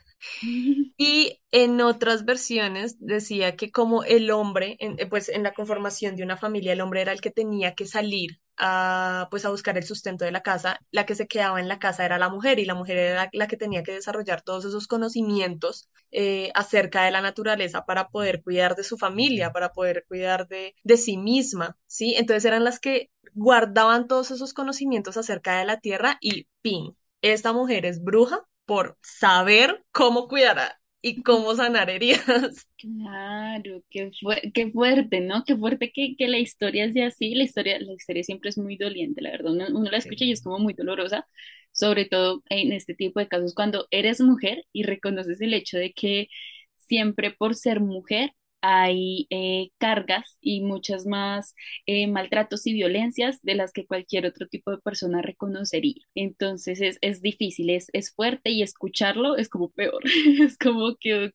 Y 0.98 1.42
en 1.52 1.82
otras 1.82 2.26
versiones 2.26 2.98
decía 3.00 3.56
que 3.56 3.72
como 3.72 4.04
el 4.04 4.30
hombre, 4.32 4.76
en- 4.80 5.00
eh, 5.00 5.08
pues 5.08 5.30
en 5.30 5.44
la 5.44 5.54
conformación 5.54 6.16
de 6.16 6.24
una 6.24 6.38
familia, 6.38 6.74
el 6.74 6.82
hombre 6.82 7.02
era 7.02 7.12
el 7.14 7.22
que 7.22 7.32
tenía 7.32 7.74
que 7.76 7.86
salir 7.88 8.40
a, 8.58 9.28
pues 9.32 9.46
a 9.46 9.50
buscar 9.50 9.78
el 9.78 9.84
sustento 9.84 10.26
de 10.26 10.32
la 10.32 10.42
casa, 10.42 10.80
la 10.92 11.06
que 11.06 11.16
se 11.16 11.28
quedaba 11.28 11.60
en 11.60 11.68
la 11.68 11.80
casa 11.80 12.06
era 12.06 12.18
la 12.18 12.30
mujer 12.30 12.60
y 12.60 12.66
la 12.66 12.76
mujer 12.76 12.98
era 12.98 13.30
la, 13.34 13.48
que 13.48 13.58
tenía 13.58 13.84
que 13.84 13.94
desarrollar 13.94 14.42
todos 14.42 14.66
esos 14.66 14.88
conocimientos 14.88 15.90
eh, 16.12 16.52
acerca 16.56 17.04
de 17.04 17.12
la 17.12 17.22
naturaleza 17.22 17.86
para 17.86 18.10
poder 18.10 18.44
cuidar 18.44 18.76
de 18.76 18.84
su 18.84 18.98
familia, 18.98 19.52
para 19.52 19.74
poder 19.74 20.06
cuidar 20.08 20.48
de, 20.48 20.76
de 20.84 20.98
sí 20.98 21.18
misma, 21.18 21.78
¿sí? 21.86 22.16
Entonces 22.18 22.46
eran 22.46 22.64
las 22.64 22.80
que 22.80 23.12
guardaban 23.34 24.08
todos 24.08 24.32
esos 24.32 24.54
conocimientos 24.54 25.18
acerca 25.18 25.60
de 25.60 25.66
la 25.66 25.80
tierra 25.80 26.18
y 26.22 26.48
¡pin! 26.62 26.98
Esta 27.22 27.54
mujer 27.54 27.86
es 27.86 28.04
bruja 28.04 28.44
por 28.66 28.98
saber 29.02 29.84
cómo 29.92 30.28
cuidar 30.28 30.78
y 31.01 31.24
cómo 31.24 31.56
sanar 31.56 31.89
heridas. 31.89 32.68
Claro, 32.80 33.82
qué, 33.89 34.12
fue, 34.22 34.51
qué 34.54 34.72
fuerte, 34.72 35.20
¿no? 35.22 35.44
Qué 35.44 35.56
fuerte 35.58 35.92
que, 35.92 36.16
que 36.16 36.27
la 36.27 36.38
historia 36.38 36.92
sea 36.94 37.08
así. 37.08 37.34
La 37.34 37.44
historia, 37.44 37.80
la 37.80 37.94
historia 37.94 38.24
siempre 38.24 38.50
es 38.51 38.58
muy 38.60 38.77
doliente, 38.77 39.20
la 39.22 39.32
verdad. 39.32 39.51
Uno, 39.54 39.66
uno 39.70 39.89
la 39.89 39.98
escucha 39.98 40.25
y 40.25 40.32
es 40.32 40.44
como 40.44 40.60
muy 40.60 40.74
dolorosa, 40.74 41.25
sobre 41.72 42.06
todo 42.06 42.44
en 42.50 42.74
este 42.74 42.94
tipo 42.94 43.20
de 43.20 43.27
casos 43.27 43.56
cuando 43.56 43.88
eres 43.89 44.22
mujer 44.22 44.63
y 44.74 44.84
reconoces 44.84 45.42
el 45.42 45.56
hecho 45.56 45.77
de 45.80 45.92
que 45.94 46.27
siempre 46.75 47.32
por 47.32 47.56
ser 47.56 47.80
mujer 47.80 48.34
hay 48.62 49.28
eh, 49.30 49.70
cargas 49.78 50.38
y 50.42 50.62
muchas 50.62 51.06
más 51.06 51.56
eh, 51.86 52.08
maltratos 52.08 52.66
y 52.68 52.74
violencias 52.74 53.42
de 53.44 53.56
las 53.56 53.72
que 53.72 53.86
cualquier 53.86 54.26
otro 54.26 54.48
tipo 54.48 54.72
de 54.72 54.80
persona 54.80 55.22
reconocería. 55.22 55.96
Entonces 56.16 56.82
es, 56.82 56.98
es 57.02 57.22
difícil, 57.22 57.70
es, 57.70 57.88
es 57.94 58.14
fuerte 58.14 58.50
y 58.52 58.64
escucharlo 58.64 59.38
es 59.38 59.50
como 59.50 59.70
peor. 59.72 60.04
Es 60.48 60.58
como 60.58 60.96
que, 61.00 61.32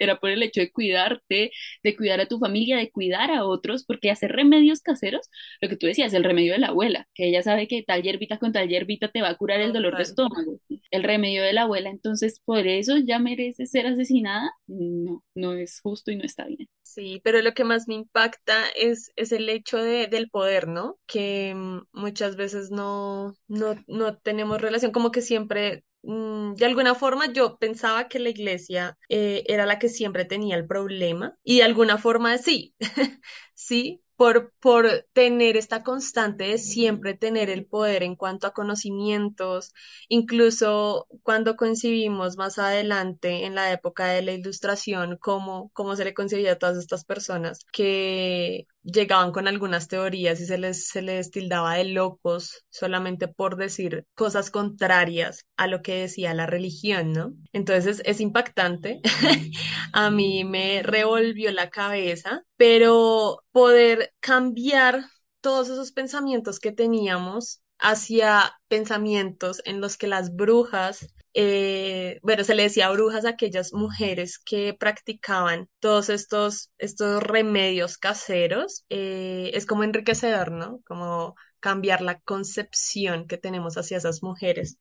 era 0.00 0.18
por 0.18 0.30
el 0.30 0.42
hecho 0.42 0.60
de 0.60 0.70
cuidarte, 0.72 1.50
de 1.82 1.96
cuidar 1.96 2.20
a 2.20 2.26
tu 2.26 2.38
familia, 2.38 2.76
de 2.76 2.90
cuidar 2.90 3.30
a 3.30 3.44
otros, 3.44 3.84
porque 3.84 4.10
hacer 4.10 4.32
remedios 4.32 4.80
caseros, 4.80 5.28
lo 5.60 5.68
que 5.68 5.76
tú 5.76 5.86
decías, 5.86 6.12
el 6.14 6.24
remedio 6.24 6.52
de 6.52 6.58
la 6.58 6.68
abuela, 6.68 7.08
que 7.14 7.28
ella 7.28 7.42
sabe 7.42 7.68
que 7.68 7.82
tal 7.82 8.02
hierbita 8.02 8.38
con 8.38 8.52
tal 8.52 8.68
hierbita 8.68 9.08
te 9.08 9.22
va 9.22 9.30
a 9.30 9.36
curar 9.36 9.60
el 9.60 9.72
dolor 9.72 9.96
de 9.96 10.02
estómago. 10.04 10.60
El 10.90 11.02
remedio 11.02 11.42
de 11.42 11.52
la 11.52 11.62
abuela, 11.62 11.90
entonces 11.90 12.40
por 12.44 12.66
eso 12.66 12.96
ya 12.98 13.18
merece 13.18 13.66
ser 13.66 13.86
asesinada. 13.86 14.50
No, 14.66 15.22
no 15.34 15.52
es 15.54 15.80
justo 15.80 16.10
y 16.10 16.16
no 16.16 16.24
está 16.24 16.44
bien. 16.46 16.65
Sí, 16.82 17.20
pero 17.24 17.42
lo 17.42 17.52
que 17.52 17.64
más 17.64 17.88
me 17.88 17.94
impacta 17.94 18.68
es, 18.76 19.12
es 19.16 19.32
el 19.32 19.48
hecho 19.48 19.78
de, 19.78 20.06
del 20.06 20.30
poder, 20.30 20.68
¿no? 20.68 20.98
Que 21.06 21.52
mm, 21.54 21.80
muchas 21.92 22.36
veces 22.36 22.70
no, 22.70 23.34
no, 23.48 23.74
no 23.86 24.16
tenemos 24.18 24.60
relación, 24.60 24.92
como 24.92 25.10
que 25.10 25.20
siempre, 25.20 25.84
mm, 26.02 26.54
de 26.54 26.64
alguna 26.66 26.94
forma 26.94 27.32
yo 27.32 27.58
pensaba 27.58 28.08
que 28.08 28.18
la 28.20 28.30
iglesia 28.30 28.96
eh, 29.08 29.44
era 29.48 29.66
la 29.66 29.78
que 29.78 29.88
siempre 29.90 30.24
tenía 30.24 30.56
el 30.56 30.66
problema 30.66 31.36
y 31.42 31.58
de 31.58 31.64
alguna 31.64 31.98
forma 31.98 32.38
sí, 32.38 32.74
sí, 33.54 34.02
por, 34.16 34.52
por 34.60 35.06
tener 35.12 35.56
esta 35.56 35.82
constante 35.82 36.44
de 36.44 36.58
siempre 36.58 37.14
tener 37.14 37.50
el 37.50 37.66
poder 37.66 38.02
en 38.02 38.16
cuanto 38.16 38.46
a 38.46 38.52
conocimientos, 38.54 39.74
incluso 40.08 41.06
cuando 41.22 41.56
concibimos 41.56 42.36
más 42.36 42.58
adelante 42.58 43.44
en 43.44 43.54
la 43.54 43.72
época 43.72 44.06
de 44.06 44.22
la 44.22 44.32
ilustración, 44.32 45.18
cómo, 45.20 45.70
cómo 45.74 45.96
se 45.96 46.04
le 46.04 46.14
concebía 46.14 46.52
a 46.52 46.58
todas 46.58 46.78
estas 46.78 47.04
personas 47.04 47.60
que 47.72 48.66
llegaban 48.86 49.32
con 49.32 49.48
algunas 49.48 49.88
teorías 49.88 50.40
y 50.40 50.46
se 50.46 50.58
les, 50.58 50.88
se 50.88 51.02
les 51.02 51.30
tildaba 51.30 51.74
de 51.74 51.84
locos 51.84 52.64
solamente 52.70 53.28
por 53.28 53.56
decir 53.56 54.06
cosas 54.14 54.50
contrarias 54.50 55.44
a 55.56 55.66
lo 55.66 55.82
que 55.82 56.02
decía 56.02 56.34
la 56.34 56.46
religión, 56.46 57.12
¿no? 57.12 57.32
Entonces 57.52 58.00
es 58.04 58.20
impactante. 58.20 59.00
A 59.92 60.10
mí 60.10 60.44
me 60.44 60.82
revolvió 60.82 61.50
la 61.52 61.70
cabeza, 61.70 62.42
pero 62.56 63.42
poder 63.52 64.12
cambiar 64.20 65.04
todos 65.40 65.68
esos 65.68 65.92
pensamientos 65.92 66.60
que 66.60 66.72
teníamos 66.72 67.60
hacia 67.78 68.52
pensamientos 68.68 69.60
en 69.64 69.80
los 69.80 69.96
que 69.96 70.06
las 70.06 70.34
brujas, 70.34 71.06
eh, 71.36 72.18
bueno, 72.22 72.44
se 72.44 72.54
le 72.54 72.64
decía 72.64 72.90
brujas 72.90 73.24
a 73.26 73.30
aquellas 73.30 73.72
mujeres 73.74 74.38
que 74.38 74.74
practicaban 74.74 75.68
todos 75.80 76.08
estos, 76.08 76.72
estos 76.78 77.22
remedios 77.22 77.98
caseros, 77.98 78.84
eh, 78.88 79.50
es 79.54 79.66
como 79.66 79.84
enriquecedor, 79.84 80.50
¿no? 80.52 80.80
Como 80.86 81.34
cambiar 81.60 82.00
la 82.02 82.20
concepción 82.20 83.26
que 83.26 83.38
tenemos 83.38 83.76
hacia 83.76 83.98
esas 83.98 84.22
mujeres 84.22 84.78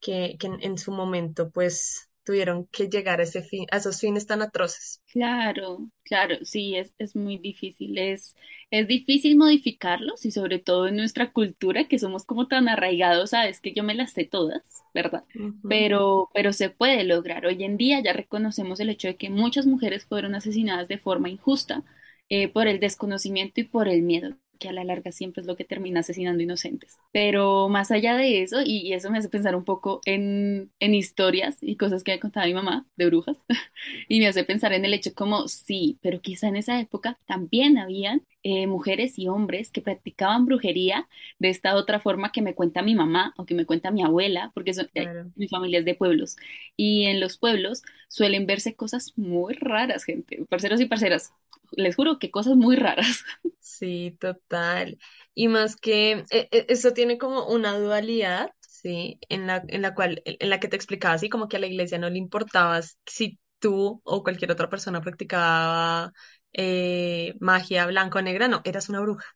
que, 0.00 0.36
en 0.40 0.78
su 0.78 0.92
momento, 0.92 1.50
pues, 1.50 2.07
tuvieron 2.28 2.66
que 2.68 2.88
llegar 2.88 3.20
a 3.20 3.24
ese 3.24 3.42
fin, 3.42 3.66
a 3.72 3.78
esos 3.78 4.00
fines 4.00 4.26
tan 4.26 4.42
atroces. 4.42 5.02
Claro, 5.10 5.90
claro, 6.02 6.36
sí, 6.44 6.76
es, 6.76 6.92
es 6.98 7.16
muy 7.16 7.38
difícil. 7.38 7.96
Es, 7.96 8.36
es 8.70 8.86
difícil 8.88 9.36
modificarlos 9.38 10.26
y 10.26 10.30
sobre 10.30 10.58
todo 10.58 10.86
en 10.86 10.96
nuestra 10.96 11.32
cultura, 11.32 11.88
que 11.88 11.98
somos 11.98 12.26
como 12.26 12.46
tan 12.46 12.68
arraigados 12.68 13.32
a 13.32 13.48
es 13.48 13.60
que 13.60 13.72
yo 13.72 13.82
me 13.84 13.94
las 13.94 14.12
sé 14.12 14.24
todas, 14.26 14.62
¿verdad? 14.92 15.24
Pero, 15.66 16.28
pero 16.34 16.52
se 16.52 16.68
puede 16.68 17.04
lograr. 17.04 17.46
Hoy 17.46 17.64
en 17.64 17.78
día 17.78 18.00
ya 18.02 18.12
reconocemos 18.12 18.80
el 18.80 18.90
hecho 18.90 19.08
de 19.08 19.16
que 19.16 19.30
muchas 19.30 19.64
mujeres 19.66 20.04
fueron 20.06 20.34
asesinadas 20.34 20.88
de 20.88 20.98
forma 20.98 21.30
injusta 21.30 21.82
eh, 22.28 22.48
por 22.48 22.66
el 22.68 22.78
desconocimiento 22.80 23.60
y 23.60 23.64
por 23.64 23.88
el 23.88 24.02
miedo 24.02 24.36
que 24.58 24.68
a 24.68 24.72
la 24.72 24.84
larga 24.84 25.12
siempre 25.12 25.40
es 25.42 25.46
lo 25.46 25.56
que 25.56 25.64
termina 25.64 26.00
asesinando 26.00 26.42
inocentes. 26.42 26.98
Pero 27.12 27.68
más 27.68 27.90
allá 27.90 28.16
de 28.16 28.42
eso, 28.42 28.60
y, 28.64 28.78
y 28.78 28.92
eso 28.92 29.10
me 29.10 29.18
hace 29.18 29.28
pensar 29.28 29.56
un 29.56 29.64
poco 29.64 30.00
en, 30.04 30.72
en 30.80 30.94
historias 30.94 31.58
y 31.60 31.76
cosas 31.76 32.04
que 32.04 32.12
me 32.12 32.20
contaba 32.20 32.46
mi 32.46 32.54
mamá 32.54 32.86
de 32.96 33.06
brujas, 33.06 33.38
y 34.08 34.20
me 34.20 34.26
hace 34.28 34.44
pensar 34.44 34.72
en 34.72 34.84
el 34.84 34.94
hecho 34.94 35.14
como, 35.14 35.48
sí, 35.48 35.98
pero 36.02 36.20
quizá 36.20 36.48
en 36.48 36.56
esa 36.56 36.80
época 36.80 37.18
también 37.26 37.78
habían 37.78 38.22
eh, 38.42 38.66
mujeres 38.66 39.18
y 39.18 39.28
hombres 39.28 39.70
que 39.70 39.82
practicaban 39.82 40.46
brujería 40.46 41.08
de 41.38 41.50
esta 41.50 41.74
otra 41.76 42.00
forma 42.00 42.32
que 42.32 42.42
me 42.42 42.54
cuenta 42.54 42.82
mi 42.82 42.94
mamá 42.94 43.34
o 43.36 43.44
que 43.46 43.54
me 43.54 43.66
cuenta 43.66 43.90
mi 43.90 44.02
abuela, 44.02 44.50
porque 44.54 44.74
son, 44.74 44.88
eh, 44.94 45.10
claro. 45.12 45.32
mi 45.34 45.48
familia 45.48 45.78
es 45.80 45.84
de 45.84 45.94
pueblos. 45.94 46.36
Y 46.76 47.04
en 47.06 47.20
los 47.20 47.38
pueblos 47.38 47.82
suelen 48.08 48.46
verse 48.46 48.74
cosas 48.74 49.12
muy 49.16 49.54
raras, 49.54 50.04
gente. 50.04 50.44
Parceros 50.48 50.80
y 50.80 50.86
parceras, 50.86 51.32
les 51.72 51.96
juro 51.96 52.18
que 52.18 52.30
cosas 52.30 52.56
muy 52.56 52.76
raras. 52.76 53.24
Sí, 53.60 54.16
total. 54.20 54.98
Y 55.34 55.48
más 55.48 55.76
que 55.76 56.12
eh, 56.30 56.48
eh, 56.50 56.66
eso 56.68 56.92
tiene 56.92 57.16
como 57.18 57.46
una 57.46 57.78
dualidad, 57.78 58.50
sí, 58.60 59.20
en 59.28 59.46
la, 59.46 59.62
en 59.68 59.82
la 59.82 59.94
cual, 59.94 60.22
en 60.24 60.50
la 60.50 60.58
que 60.60 60.68
te 60.68 60.76
explicaba 60.76 61.14
así, 61.14 61.28
como 61.28 61.48
que 61.48 61.56
a 61.58 61.60
la 61.60 61.66
iglesia 61.68 61.98
no 61.98 62.10
le 62.10 62.18
importaba 62.18 62.80
si 63.06 63.38
tú 63.60 64.00
o 64.04 64.22
cualquier 64.24 64.50
otra 64.52 64.68
persona 64.70 65.00
practicaba 65.00 66.12
eh, 66.52 67.34
magia 67.40 67.86
blanca 67.86 68.18
o 68.18 68.22
negra, 68.22 68.48
no, 68.48 68.62
eras 68.64 68.88
una 68.88 69.00
bruja 69.00 69.26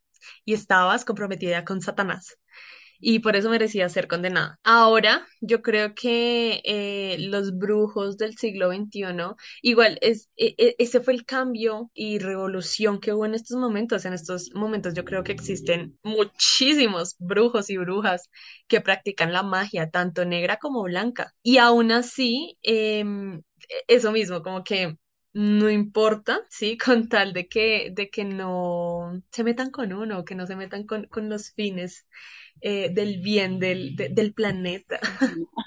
y 0.45 0.53
estabas 0.53 1.05
comprometida 1.05 1.63
con 1.65 1.81
Satanás. 1.81 2.37
Y 3.03 3.19
por 3.19 3.35
eso 3.35 3.49
merecía 3.49 3.89
ser 3.89 4.07
condenada. 4.07 4.59
Ahora, 4.63 5.27
yo 5.41 5.61
creo 5.61 5.93
que 5.95 6.61
eh, 6.63 7.17
los 7.19 7.57
brujos 7.57 8.17
del 8.17 8.37
siglo 8.37 8.69
XXI, 8.69 9.35
igual, 9.61 9.97
es, 10.01 10.29
e- 10.37 10.55
e- 10.57 10.75
ese 10.79 11.01
fue 11.01 11.13
el 11.13 11.25
cambio 11.25 11.91
y 11.93 12.19
revolución 12.19 12.99
que 12.99 13.13
hubo 13.13 13.25
en 13.25 13.35
estos 13.35 13.57
momentos. 13.57 14.05
En 14.05 14.13
estos 14.13 14.51
momentos 14.55 14.93
yo 14.93 15.05
creo 15.05 15.23
que 15.23 15.31
existen 15.33 15.97
muchísimos 16.03 17.15
brujos 17.19 17.69
y 17.69 17.77
brujas 17.77 18.29
que 18.67 18.81
practican 18.81 19.33
la 19.33 19.43
magia, 19.43 19.89
tanto 19.89 20.25
negra 20.25 20.57
como 20.57 20.83
blanca. 20.83 21.33
Y 21.43 21.57
aún 21.57 21.91
así, 21.91 22.57
em, 22.63 23.41
eso 23.87 24.11
mismo, 24.11 24.41
como 24.43 24.63
que 24.63 24.97
no 25.33 25.69
importa, 25.69 26.41
¿sí? 26.49 26.77
Con 26.77 27.09
tal 27.09 27.33
de 27.33 27.47
que, 27.47 27.91
de 27.93 28.09
que 28.09 28.23
no 28.25 29.21
se 29.31 29.43
metan 29.43 29.71
con 29.71 29.93
uno, 29.93 30.25
que 30.25 30.35
no 30.35 30.47
se 30.47 30.55
metan 30.55 30.85
con, 30.85 31.05
con 31.07 31.29
los 31.29 31.51
fines 31.53 32.07
eh, 32.61 32.89
del 32.93 33.21
bien 33.21 33.59
del, 33.59 33.95
de- 33.95 34.09
del 34.09 34.33
planeta. 34.33 34.99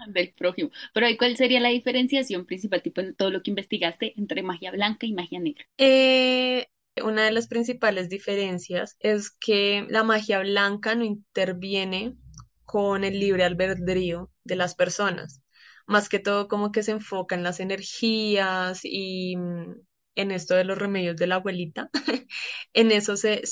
Del 0.08 0.32
prójimo. 0.32 0.70
Pero 0.94 1.06
¿cuál 1.18 1.36
sería 1.36 1.60
la 1.60 1.68
diferenciación 1.68 2.46
principal, 2.46 2.82
tipo 2.82 3.00
en 3.00 3.14
todo 3.14 3.30
lo 3.30 3.42
que 3.42 3.50
investigaste 3.50 4.14
entre 4.18 4.42
magia 4.42 4.70
blanca 4.70 5.06
y 5.06 5.12
magia 5.12 5.40
negra? 5.40 5.64
Eh, 5.78 6.66
una 7.02 7.24
de 7.24 7.32
las 7.32 7.48
principales 7.48 8.08
diferencias 8.10 8.96
es 9.00 9.30
que 9.30 9.86
la 9.88 10.02
magia 10.04 10.40
blanca 10.40 10.94
no 10.94 11.04
interviene 11.04 12.16
con 12.64 13.04
el 13.04 13.18
libre 13.20 13.44
albedrío 13.44 14.30
de 14.44 14.56
las 14.56 14.74
personas. 14.74 15.40
Más 15.86 16.08
que 16.08 16.18
todo 16.18 16.48
como 16.48 16.72
que 16.72 16.82
se 16.82 16.92
enfoca 16.92 17.34
en 17.36 17.42
las 17.44 17.60
energías 17.60 18.80
y 18.84 19.36
mm, 19.36 19.74
en 20.16 20.30
esto 20.32 20.54
de 20.54 20.64
los 20.64 20.78
remedios 20.78 21.16
de 21.16 21.26
la 21.28 21.36
abuelita. 21.36 21.90
En 22.74 22.90
eso 22.92 23.16
se, 23.16 23.42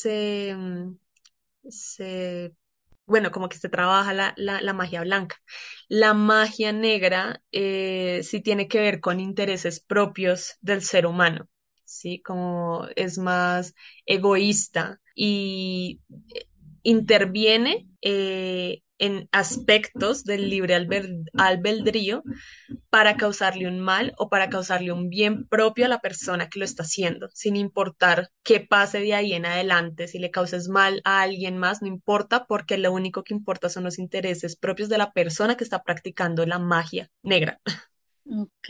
mm, 0.57 0.97
se 1.69 2.55
bueno, 3.07 3.33
como 3.33 3.49
que 3.51 3.59
se 3.59 3.71
trabaja 3.71 4.15
la, 4.15 4.35
la, 4.39 4.63
la 4.63 4.75
magia 4.75 5.03
blanca. 5.03 5.37
La 5.89 6.15
magia 6.15 6.73
negra 6.73 7.43
eh, 7.53 8.23
sí 8.25 8.43
tiene 8.43 8.69
que 8.69 8.81
ver 8.81 9.01
con 9.01 9.21
intereses 9.21 9.81
propios 9.81 10.57
del 10.63 10.83
ser 10.83 11.07
humano, 11.07 11.49
¿sí? 11.87 12.23
Como 12.23 12.87
es 12.97 13.19
más 13.19 13.75
egoísta 14.07 15.01
y 15.17 16.03
eh, 16.35 16.49
interviene 16.85 17.89
eh, 18.03 18.84
en 18.99 19.29
aspectos 19.33 20.25
del 20.25 20.51
libre 20.51 20.75
albedrío 21.37 22.23
para 22.91 23.17
causarle 23.17 23.69
un 23.69 23.81
mal 23.81 24.15
o 24.19 24.29
para 24.29 24.49
causarle 24.51 24.93
un 24.93 25.09
bien 25.11 25.47
propio 25.49 25.87
a 25.87 25.89
la 25.89 26.01
persona 26.01 26.49
que 26.49 26.59
lo 26.59 26.65
está 26.65 26.83
haciendo, 26.85 27.29
sin 27.35 27.57
importar 27.57 28.31
qué 28.43 28.61
pase 28.61 29.01
de 29.01 29.15
ahí 29.15 29.33
en 29.35 29.47
adelante, 29.47 30.09
si 30.09 30.19
le 30.19 30.31
causes 30.31 30.69
mal 30.69 31.01
a 31.05 31.23
alguien 31.23 31.59
más, 31.59 31.83
no 31.83 31.89
importa, 31.89 32.47
porque 32.47 32.79
lo 32.79 32.93
único 32.93 33.25
que 33.25 33.35
importa 33.35 33.69
son 33.69 33.85
los 33.85 33.99
intereses 33.99 34.57
propios 34.57 34.89
de 34.89 34.99
la 34.99 35.13
persona 35.13 35.57
que 35.57 35.65
está 35.65 35.83
practicando 35.83 36.47
la 36.47 36.59
magia 36.59 37.11
negra. 37.23 37.61
Ok, 38.27 38.69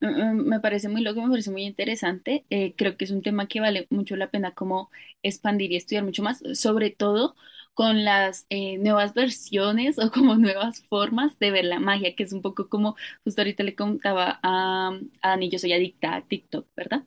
Mm, 0.00 0.06
mm, 0.06 0.44
me 0.48 0.60
parece 0.60 0.88
muy 0.88 1.02
loco, 1.02 1.20
me 1.22 1.30
parece 1.30 1.50
muy 1.50 1.64
interesante. 1.64 2.44
Eh, 2.50 2.74
creo 2.76 2.96
que 2.96 3.04
es 3.04 3.10
un 3.10 3.22
tema 3.22 3.48
que 3.48 3.60
vale 3.60 3.86
mucho 3.90 4.14
la 4.16 4.30
pena 4.30 4.54
como 4.54 4.90
expandir 5.22 5.72
y 5.72 5.76
estudiar 5.76 6.04
mucho 6.04 6.22
más, 6.22 6.40
sobre 6.54 6.90
todo 6.90 7.34
con 7.74 8.04
las 8.04 8.46
eh, 8.50 8.78
nuevas 8.78 9.14
versiones 9.14 9.98
o 9.98 10.10
como 10.10 10.36
nuevas 10.36 10.82
formas 10.88 11.38
de 11.38 11.50
ver 11.50 11.64
la 11.64 11.80
magia, 11.80 12.14
que 12.16 12.24
es 12.24 12.32
un 12.32 12.42
poco 12.42 12.68
como 12.68 12.96
justo 13.24 13.40
ahorita 13.42 13.62
le 13.64 13.74
contaba 13.74 14.40
a, 14.42 14.98
a 15.22 15.40
yo 15.40 15.58
soy 15.58 15.72
adicta 15.72 16.14
a 16.16 16.22
TikTok, 16.26 16.68
¿verdad? 16.76 17.04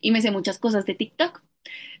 Y 0.00 0.10
me 0.12 0.22
sé 0.22 0.30
muchas 0.30 0.58
cosas 0.58 0.84
de 0.86 0.94
TikTok. 0.94 1.42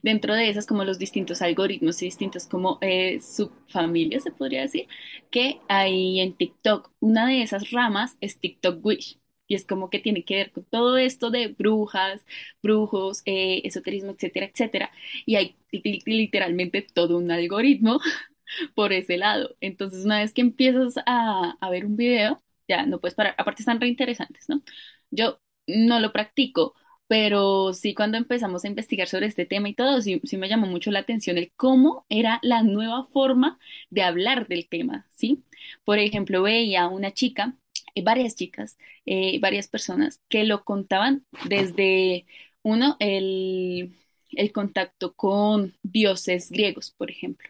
Dentro 0.02 0.34
de 0.34 0.48
esas, 0.50 0.66
como 0.66 0.84
los 0.84 0.98
distintos 0.98 1.42
algoritmos 1.42 2.00
y 2.02 2.06
distintos 2.06 2.46
como 2.46 2.78
eh, 2.80 3.20
subfamilias, 3.20 4.22
se 4.24 4.30
podría 4.30 4.62
decir, 4.62 4.88
que 5.30 5.60
hay 5.68 6.20
en 6.20 6.34
TikTok. 6.36 6.90
Una 7.00 7.26
de 7.28 7.42
esas 7.42 7.70
ramas 7.72 8.16
es 8.20 8.38
TikTok 8.40 8.84
Wish. 8.84 9.18
Y 9.48 9.54
es 9.54 9.64
como 9.66 9.90
que 9.90 9.98
tiene 10.00 10.24
que 10.24 10.36
ver 10.36 10.52
con 10.52 10.64
todo 10.64 10.96
esto 10.98 11.30
de 11.30 11.48
brujas, 11.48 12.24
brujos, 12.62 13.22
eh, 13.26 13.62
esoterismo, 13.64 14.12
etcétera, 14.12 14.46
etcétera. 14.46 14.90
Y 15.26 15.36
hay 15.36 15.56
li- 15.70 16.02
literalmente 16.06 16.82
todo 16.82 17.16
un 17.18 17.30
algoritmo 17.30 18.00
por 18.74 18.92
ese 18.92 19.16
lado. 19.18 19.56
Entonces, 19.60 20.04
una 20.04 20.20
vez 20.20 20.32
que 20.32 20.40
empiezas 20.42 20.94
a, 21.06 21.56
a 21.60 21.70
ver 21.70 21.86
un 21.86 21.96
video, 21.96 22.42
ya 22.68 22.86
no 22.86 23.00
puedes 23.00 23.14
parar. 23.14 23.34
Aparte, 23.38 23.62
están 23.62 23.80
re 23.80 23.88
interesantes, 23.88 24.48
¿no? 24.48 24.62
Yo 25.10 25.40
no 25.66 26.00
lo 26.00 26.12
practico, 26.12 26.74
pero 27.08 27.72
sí 27.72 27.94
cuando 27.94 28.16
empezamos 28.18 28.64
a 28.64 28.68
investigar 28.68 29.08
sobre 29.08 29.26
este 29.26 29.46
tema 29.46 29.68
y 29.68 29.74
todo, 29.74 30.00
sí, 30.02 30.20
sí 30.24 30.36
me 30.36 30.48
llamó 30.48 30.66
mucho 30.66 30.90
la 30.90 31.00
atención 31.00 31.38
el 31.38 31.52
cómo 31.56 32.04
era 32.08 32.38
la 32.42 32.62
nueva 32.62 33.04
forma 33.06 33.58
de 33.90 34.02
hablar 34.02 34.48
del 34.48 34.68
tema, 34.68 35.06
¿sí? 35.10 35.44
Por 35.84 35.98
ejemplo, 35.98 36.42
veía 36.42 36.88
una 36.88 37.12
chica, 37.12 37.56
varias 38.02 38.34
chicas, 38.36 38.76
eh, 39.06 39.38
varias 39.40 39.68
personas 39.68 40.20
que 40.28 40.44
lo 40.44 40.64
contaban 40.64 41.24
desde, 41.48 42.26
uno, 42.62 42.96
el, 42.98 43.96
el 44.32 44.52
contacto 44.52 45.14
con 45.14 45.74
dioses 45.82 46.50
griegos, 46.50 46.92
por 46.96 47.10
ejemplo. 47.10 47.48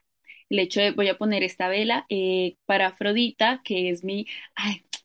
El 0.49 0.59
hecho 0.61 0.81
de, 0.81 0.91
voy 0.93 1.09
a 1.09 1.19
poner 1.19 1.43
esta 1.43 1.69
vela 1.69 2.07
eh, 2.09 2.57
para 2.67 2.89
Afrodita, 2.89 3.63
que 3.65 3.91
es 3.91 4.05
mi, 4.05 4.27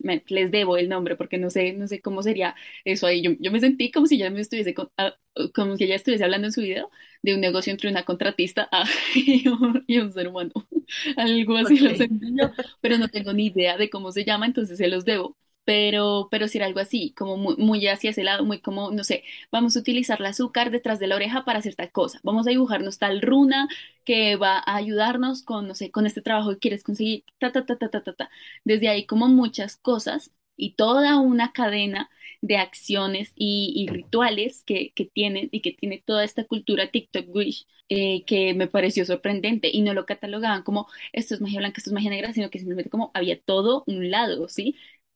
me- 0.03 0.23
les 0.27 0.51
debo 0.51 0.77
el 0.77 0.89
nombre 0.89 1.15
porque 1.15 1.37
no 1.37 1.49
sé, 1.49 1.73
no 1.73 1.87
sé 1.87 2.01
cómo 2.01 2.23
sería 2.23 2.55
eso 2.85 3.07
ahí. 3.07 3.21
Yo, 3.21 3.31
yo 3.39 3.51
me 3.51 3.59
sentí 3.59 3.91
como 3.91 4.07
si 4.07 4.17
ya 4.17 4.29
me 4.29 4.41
estuviese, 4.41 4.73
con- 4.73 4.89
ah, 4.97 5.15
como 5.53 5.77
si 5.77 5.85
ella 5.85 5.95
estuviese 5.95 6.23
hablando 6.23 6.47
en 6.47 6.53
su 6.53 6.61
video 6.61 6.89
de 7.21 7.33
un 7.35 7.41
negocio 7.41 7.71
entre 7.71 7.89
una 7.89 8.03
contratista 8.05 8.67
ah, 8.71 8.85
y, 9.15 9.47
un, 9.47 9.83
y 9.87 9.99
un 9.99 10.11
ser 10.13 10.27
humano. 10.27 10.51
Algo 11.17 11.57
así 11.57 11.79
lo 11.79 11.95
sentí 11.95 12.33
yo, 12.39 12.51
pero 12.81 12.97
no 12.97 13.09
tengo 13.09 13.33
ni 13.33 13.47
idea 13.47 13.77
de 13.77 13.89
cómo 13.89 14.11
se 14.11 14.25
llama, 14.25 14.45
entonces 14.45 14.77
se 14.77 14.87
los 14.87 15.05
debo. 15.05 15.37
Pero, 15.63 16.27
pero 16.31 16.47
sí 16.47 16.57
era 16.57 16.65
algo 16.67 16.79
así, 16.79 17.13
como 17.13 17.37
muy, 17.37 17.55
muy 17.57 17.87
hacia 17.87 18.09
ese 18.09 18.23
lado, 18.23 18.43
muy 18.43 18.59
como, 18.61 18.91
no 18.91 19.03
sé, 19.03 19.23
vamos 19.51 19.75
a 19.77 19.79
utilizar 19.79 20.19
el 20.19 20.25
azúcar 20.25 20.71
detrás 20.71 20.99
de 20.99 21.07
la 21.07 21.15
oreja 21.15 21.45
para 21.45 21.59
hacer 21.59 21.75
tal 21.75 21.91
cosa, 21.91 22.19
vamos 22.23 22.47
a 22.47 22.49
dibujarnos 22.49 22.97
tal 22.97 23.21
runa 23.21 23.67
que 24.03 24.35
va 24.35 24.57
a 24.65 24.75
ayudarnos 24.75 25.43
con, 25.43 25.67
no 25.67 25.75
sé, 25.75 25.91
con 25.91 26.05
este 26.07 26.21
trabajo 26.21 26.49
que 26.51 26.59
quieres 26.59 26.83
conseguir, 26.83 27.23
ta, 27.39 27.51
ta, 27.51 27.65
ta, 27.65 27.77
ta, 27.77 27.89
ta, 27.89 28.01
ta, 28.03 28.13
ta. 28.13 28.29
Desde 28.63 28.89
ahí 28.89 29.05
como 29.05 29.27
muchas 29.27 29.77
cosas 29.77 30.31
y 30.57 30.73
toda 30.75 31.19
una 31.19 31.51
cadena 31.53 32.09
de 32.41 32.57
acciones 32.57 33.31
y, 33.35 33.73
y 33.75 33.87
rituales 33.87 34.63
que, 34.65 34.91
que 34.93 35.05
tienen 35.05 35.49
y 35.51 35.61
que 35.61 35.71
tiene 35.73 36.01
toda 36.05 36.23
esta 36.23 36.43
cultura 36.45 36.89
TikTok 36.91 37.25
Wish 37.35 37.67
eh, 37.89 38.23
que 38.25 38.53
me 38.53 38.67
pareció 38.67 39.05
sorprendente 39.05 39.69
y 39.71 39.81
no 39.81 39.93
lo 39.93 40.05
catalogaban 40.05 40.63
como 40.63 40.87
esto 41.13 41.35
es 41.35 41.41
magia 41.41 41.59
blanca, 41.59 41.77
esto 41.79 41.89
es 41.89 41.93
magia 41.93 42.09
negra, 42.09 42.33
sino 42.33 42.49
que 42.49 42.59
simplemente 42.59 42.89
como 42.89 43.11
había 43.13 43.39
todo 43.41 43.83
un 43.87 44.09
lado, 44.11 44.47
¿sí? 44.49 44.75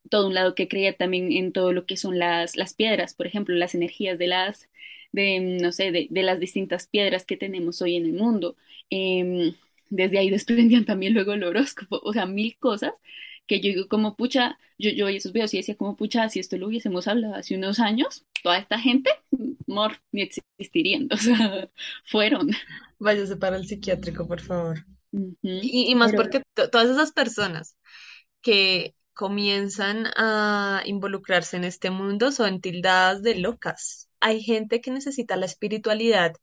Todo 0.09 0.27
un 0.27 0.33
lado 0.35 0.55
que 0.55 0.67
creía 0.67 0.95
también 0.97 1.31
en 1.31 1.51
todo 1.51 1.71
lo 1.73 1.85
que 1.85 1.97
son 1.97 2.19
las, 2.19 2.55
las 2.57 2.73
piedras, 2.73 3.13
por 3.15 3.27
ejemplo, 3.27 3.55
las 3.55 3.75
energías 3.75 4.17
de 4.19 4.27
las, 4.27 4.69
de, 5.11 5.39
no 5.61 5.71
sé, 5.71 5.91
de, 5.91 6.07
de 6.09 6.23
las 6.23 6.39
distintas 6.39 6.87
piedras 6.87 7.25
que 7.25 7.37
tenemos 7.37 7.81
hoy 7.81 7.95
en 7.95 8.05
el 8.05 8.13
mundo. 8.13 8.55
Em, 8.89 9.55
desde 9.89 10.19
ahí 10.19 10.29
desprendían 10.31 10.85
también 10.85 11.13
luego 11.13 11.33
el 11.33 11.43
horóscopo, 11.43 11.99
o 12.03 12.13
sea, 12.13 12.25
mil 12.25 12.57
cosas 12.57 12.93
que 13.47 13.59
yo 13.61 13.69
digo 13.69 13.87
como 13.87 14.15
pucha, 14.15 14.57
yo, 14.79 14.89
yo 14.91 15.07
esos 15.07 15.31
videos 15.33 15.53
y 15.53 15.57
decía 15.57 15.75
como 15.77 15.95
pucha, 15.95 16.29
si 16.29 16.39
esto 16.39 16.57
lo 16.57 16.67
hubiésemos 16.67 17.07
hablado 17.07 17.35
hace 17.35 17.55
unos 17.55 17.79
años, 17.79 18.25
toda 18.43 18.57
esta 18.57 18.79
gente, 18.79 19.09
mor, 19.67 19.97
ni 20.11 20.21
existirían, 20.23 21.07
o 21.11 21.17
sea, 21.17 21.69
fueron. 22.05 22.49
Váyase 22.99 23.37
para 23.37 23.55
el 23.57 23.65
psiquiátrico, 23.65 24.27
por 24.27 24.41
favor. 24.41 24.85
Y, 25.41 25.91
y 25.91 25.95
más 25.95 26.11
Pero 26.11 26.13
porque 26.13 26.41
to- 26.53 26.69
todas 26.69 26.89
esas 26.89 27.11
personas 27.11 27.77
que 28.41 28.95
comienzan 29.15 30.07
a 30.15 30.83
involucrarse 30.85 31.57
en 31.57 31.63
este 31.63 31.89
mundo 31.89 32.31
son 32.31 32.61
tildadas 32.61 33.23
de 33.23 33.35
locas. 33.35 34.09
Hay 34.19 34.43
gente 34.43 34.81
que 34.81 34.91
necesita 34.91 35.37
la 35.37 35.45
espiritualidad 35.47 36.33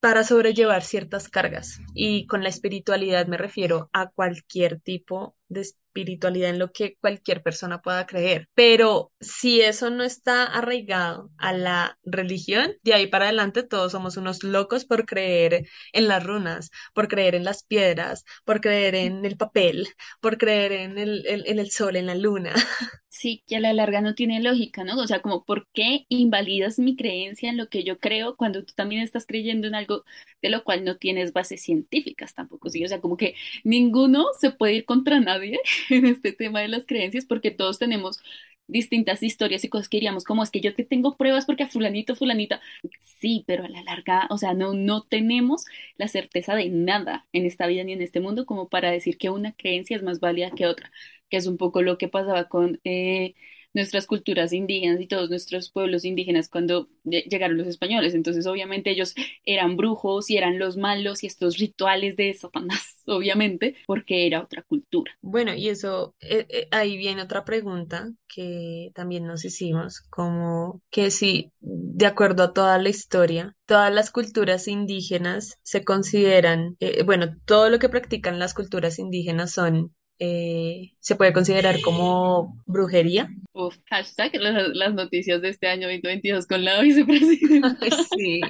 para 0.00 0.22
sobrellevar 0.22 0.82
ciertas 0.82 1.28
cargas. 1.28 1.80
Y 1.94 2.26
con 2.26 2.42
la 2.42 2.48
espiritualidad 2.50 3.26
me 3.26 3.36
refiero 3.36 3.90
a 3.92 4.10
cualquier 4.10 4.80
tipo 4.80 5.34
de 5.48 5.66
espiritualidad 5.98 6.50
en 6.50 6.58
lo 6.58 6.72
que 6.72 6.96
cualquier 7.00 7.42
persona 7.42 7.80
pueda 7.80 8.06
creer. 8.06 8.48
Pero 8.54 9.12
si 9.20 9.60
eso 9.60 9.90
no 9.90 10.04
está 10.04 10.44
arraigado 10.44 11.30
a 11.38 11.52
la 11.52 11.98
religión, 12.04 12.72
de 12.82 12.94
ahí 12.94 13.06
para 13.06 13.26
adelante 13.26 13.62
todos 13.62 13.92
somos 13.92 14.16
unos 14.16 14.42
locos 14.44 14.84
por 14.84 15.06
creer 15.06 15.66
en 15.92 16.08
las 16.08 16.24
runas, 16.24 16.70
por 16.94 17.08
creer 17.08 17.34
en 17.34 17.44
las 17.44 17.64
piedras, 17.64 18.24
por 18.44 18.60
creer 18.60 18.94
en 18.94 19.24
el 19.24 19.36
papel, 19.36 19.88
por 20.20 20.38
creer 20.38 20.72
en 20.72 20.98
el, 20.98 21.26
en 21.26 21.42
en 21.46 21.58
el 21.58 21.70
sol, 21.70 21.96
en 21.96 22.06
la 22.06 22.14
luna. 22.14 22.54
Sí, 23.20 23.42
que 23.48 23.56
a 23.56 23.60
la 23.60 23.72
larga 23.72 24.00
no 24.00 24.14
tiene 24.14 24.40
lógica, 24.40 24.84
¿no? 24.84 24.96
O 25.00 25.06
sea, 25.08 25.20
como, 25.22 25.44
¿por 25.44 25.66
qué 25.72 26.06
invalidas 26.08 26.78
mi 26.78 26.94
creencia 26.94 27.50
en 27.50 27.56
lo 27.56 27.68
que 27.68 27.82
yo 27.82 27.98
creo 27.98 28.36
cuando 28.36 28.64
tú 28.64 28.74
también 28.76 29.02
estás 29.02 29.26
creyendo 29.26 29.66
en 29.66 29.74
algo 29.74 30.04
de 30.40 30.50
lo 30.50 30.62
cual 30.62 30.84
no 30.84 30.96
tienes 30.98 31.32
bases 31.32 31.60
científicas 31.62 32.34
tampoco, 32.34 32.70
sí? 32.70 32.84
O 32.84 32.88
sea, 32.88 33.00
como 33.00 33.16
que 33.16 33.34
ninguno 33.64 34.26
se 34.38 34.52
puede 34.52 34.74
ir 34.74 34.84
contra 34.84 35.18
nadie 35.18 35.58
en 35.90 36.06
este 36.06 36.32
tema 36.32 36.60
de 36.60 36.68
las 36.68 36.86
creencias 36.86 37.24
porque 37.26 37.50
todos 37.50 37.78
tenemos 37.80 38.20
distintas 38.68 39.22
historias 39.22 39.64
y 39.64 39.68
cosas 39.70 39.88
que 39.88 39.96
diríamos, 39.96 40.24
como 40.24 40.42
es 40.42 40.50
que 40.50 40.60
yo 40.60 40.74
te 40.74 40.84
tengo 40.84 41.16
pruebas 41.16 41.46
porque 41.46 41.62
a 41.64 41.68
fulanito, 41.68 42.14
fulanita, 42.14 42.60
sí, 43.00 43.42
pero 43.46 43.64
a 43.64 43.68
la 43.68 43.82
larga, 43.82 44.26
o 44.30 44.36
sea, 44.38 44.52
no, 44.54 44.74
no 44.74 45.02
tenemos 45.04 45.64
la 45.96 46.06
certeza 46.08 46.54
de 46.54 46.68
nada 46.68 47.26
en 47.32 47.46
esta 47.46 47.66
vida 47.66 47.82
ni 47.84 47.92
en 47.94 48.02
este 48.02 48.20
mundo 48.20 48.44
como 48.46 48.68
para 48.68 48.90
decir 48.90 49.16
que 49.18 49.30
una 49.30 49.52
creencia 49.52 49.96
es 49.96 50.02
más 50.02 50.20
válida 50.20 50.50
que 50.50 50.66
otra 50.66 50.92
que 51.28 51.36
es 51.38 51.46
un 51.46 51.56
poco 51.56 51.82
lo 51.82 51.98
que 51.98 52.08
pasaba 52.08 52.48
con, 52.48 52.80
eh, 52.84 53.34
nuestras 53.74 54.06
culturas 54.06 54.52
indígenas 54.52 55.00
y 55.00 55.06
todos 55.06 55.30
nuestros 55.30 55.70
pueblos 55.70 56.04
indígenas 56.04 56.48
cuando 56.48 56.88
lle- 57.04 57.24
llegaron 57.28 57.58
los 57.58 57.66
españoles. 57.66 58.14
Entonces, 58.14 58.46
obviamente, 58.46 58.90
ellos 58.90 59.14
eran 59.44 59.76
brujos 59.76 60.30
y 60.30 60.36
eran 60.36 60.58
los 60.58 60.76
malos 60.76 61.22
y 61.22 61.26
estos 61.26 61.58
rituales 61.58 62.16
de 62.16 62.32
Satanás, 62.34 63.02
obviamente, 63.06 63.76
porque 63.86 64.26
era 64.26 64.42
otra 64.42 64.62
cultura. 64.62 65.12
Bueno, 65.20 65.54
y 65.54 65.68
eso, 65.68 66.14
eh, 66.20 66.46
eh, 66.48 66.68
ahí 66.70 66.96
viene 66.96 67.22
otra 67.22 67.44
pregunta 67.44 68.10
que 68.28 68.90
también 68.94 69.26
nos 69.26 69.44
hicimos, 69.44 70.00
como 70.10 70.80
que 70.90 71.10
si, 71.10 71.52
de 71.60 72.06
acuerdo 72.06 72.44
a 72.44 72.52
toda 72.52 72.78
la 72.78 72.88
historia, 72.88 73.56
todas 73.66 73.92
las 73.92 74.10
culturas 74.10 74.68
indígenas 74.68 75.58
se 75.62 75.84
consideran, 75.84 76.76
eh, 76.80 77.02
bueno, 77.02 77.36
todo 77.46 77.68
lo 77.68 77.78
que 77.78 77.88
practican 77.88 78.38
las 78.38 78.54
culturas 78.54 78.98
indígenas 78.98 79.52
son, 79.52 79.92
eh, 80.18 80.92
se 81.00 81.16
puede 81.16 81.32
considerar 81.32 81.80
como 81.80 82.60
brujería. 82.66 83.28
Uf, 83.52 83.76
hashtag 83.90 84.34
las, 84.36 84.68
las 84.74 84.94
noticias 84.94 85.42
de 85.42 85.48
este 85.50 85.66
año 85.68 85.88
2022 85.88 86.46
con 86.46 86.64
la 86.64 86.80
vicepresidenta. 86.80 87.76
Sí, 88.16 88.40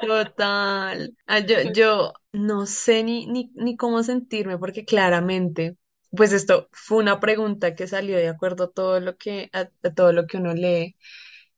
total. 0.00 1.14
Ah, 1.26 1.40
yo, 1.40 1.56
yo 1.74 2.12
no 2.32 2.66
sé 2.66 3.02
ni, 3.04 3.26
ni, 3.26 3.50
ni 3.54 3.76
cómo 3.76 4.02
sentirme 4.02 4.58
porque 4.58 4.84
claramente, 4.84 5.76
pues 6.10 6.32
esto 6.32 6.68
fue 6.72 6.98
una 6.98 7.20
pregunta 7.20 7.74
que 7.74 7.86
salió 7.86 8.16
de 8.16 8.28
acuerdo 8.28 8.64
a 8.64 8.70
todo 8.72 9.00
lo 9.00 9.16
que, 9.16 9.50
a, 9.52 9.70
a 9.82 9.94
todo 9.94 10.12
lo 10.12 10.26
que 10.26 10.38
uno 10.38 10.54
lee 10.54 10.96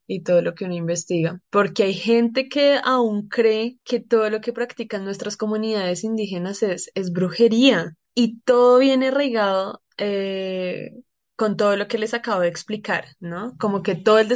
y 0.07 0.23
todo 0.23 0.43
lo 0.43 0.55
que 0.55 0.65
uno 0.65 0.75
investiga. 0.75 1.41
Porque 1.51 1.85
hay 1.85 1.95
gente 1.95 2.49
que 2.49 2.79
aún 2.85 3.29
cree 3.29 3.79
que 3.85 4.01
todo 4.01 4.31
lo 4.31 4.41
que 4.41 4.53
practican 4.53 5.05
nuestras 5.05 5.37
comunidades 5.37 6.05
indígenas 6.05 6.63
es, 6.63 6.91
es 6.95 7.13
brujería 7.13 7.97
y 8.15 8.41
todo 8.41 8.79
viene 8.79 9.09
arraigado 9.09 9.83
eh, 9.99 10.93
con 11.37 11.57
todo 11.57 11.77
lo 11.77 11.89
que 11.89 11.97
les 11.97 12.13
acabo 12.13 12.43
de 12.43 12.49
explicar, 12.49 13.07
¿no? 13.19 13.57
Como 13.59 13.83
que 13.83 13.95
todo 13.95 14.19
el, 14.19 14.29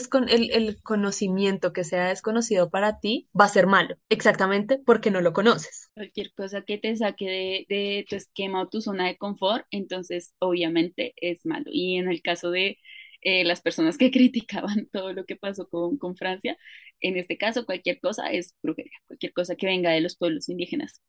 conocimiento 0.82 1.72
que 1.72 1.84
sea 1.84 2.08
desconocido 2.08 2.70
para 2.70 2.98
ti 2.98 3.28
va 3.38 3.44
a 3.44 3.48
ser 3.48 3.66
malo, 3.66 3.96
exactamente 4.08 4.78
porque 4.78 5.10
no 5.10 5.20
lo 5.20 5.34
conoces. 5.34 5.90
Cualquier 5.94 6.32
cosa 6.32 6.62
que 6.62 6.78
te 6.78 6.96
saque 6.96 7.26
de, 7.26 7.66
de 7.68 8.06
tu 8.08 8.16
esquema 8.16 8.62
o 8.62 8.68
tu 8.68 8.80
zona 8.80 9.06
de 9.06 9.18
confort, 9.18 9.66
entonces 9.70 10.32
obviamente 10.38 11.12
es 11.16 11.44
malo. 11.44 11.66
Y 11.66 11.98
en 11.98 12.08
el 12.08 12.22
caso 12.22 12.50
de 12.50 12.78
eh, 13.24 13.44
las 13.44 13.62
personas 13.62 13.98
que 13.98 14.10
criticaban 14.10 14.88
todo 14.92 15.12
lo 15.12 15.24
que 15.24 15.36
pasó 15.36 15.68
con, 15.68 15.98
con 15.98 16.16
Francia, 16.16 16.56
en 17.00 17.16
este 17.16 17.36
caso 17.38 17.66
cualquier 17.66 18.00
cosa 18.00 18.30
es 18.30 18.54
brujería, 18.62 18.98
cualquier 19.06 19.32
cosa 19.32 19.56
que 19.56 19.66
venga 19.66 19.90
de 19.90 20.00
los 20.00 20.16
pueblos 20.16 20.48
indígenas. 20.48 21.02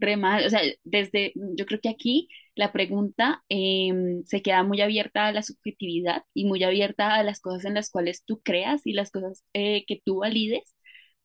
Re 0.00 0.16
mal, 0.16 0.46
o 0.46 0.50
sea, 0.50 0.60
desde, 0.84 1.32
yo 1.34 1.66
creo 1.66 1.80
que 1.80 1.88
aquí 1.88 2.28
la 2.54 2.72
pregunta 2.72 3.42
em, 3.48 4.24
se 4.26 4.42
queda 4.42 4.62
muy 4.62 4.80
abierta 4.80 5.26
a 5.26 5.32
la 5.32 5.42
subjetividad 5.42 6.22
y 6.34 6.44
muy 6.44 6.62
abierta 6.62 7.14
a 7.16 7.22
las 7.24 7.40
cosas 7.40 7.64
en 7.64 7.74
las 7.74 7.90
cuales 7.90 8.24
tú 8.24 8.40
creas 8.44 8.86
y 8.86 8.92
las 8.92 9.10
cosas 9.10 9.42
eh, 9.54 9.84
que 9.86 10.00
tú 10.04 10.18
valides 10.20 10.74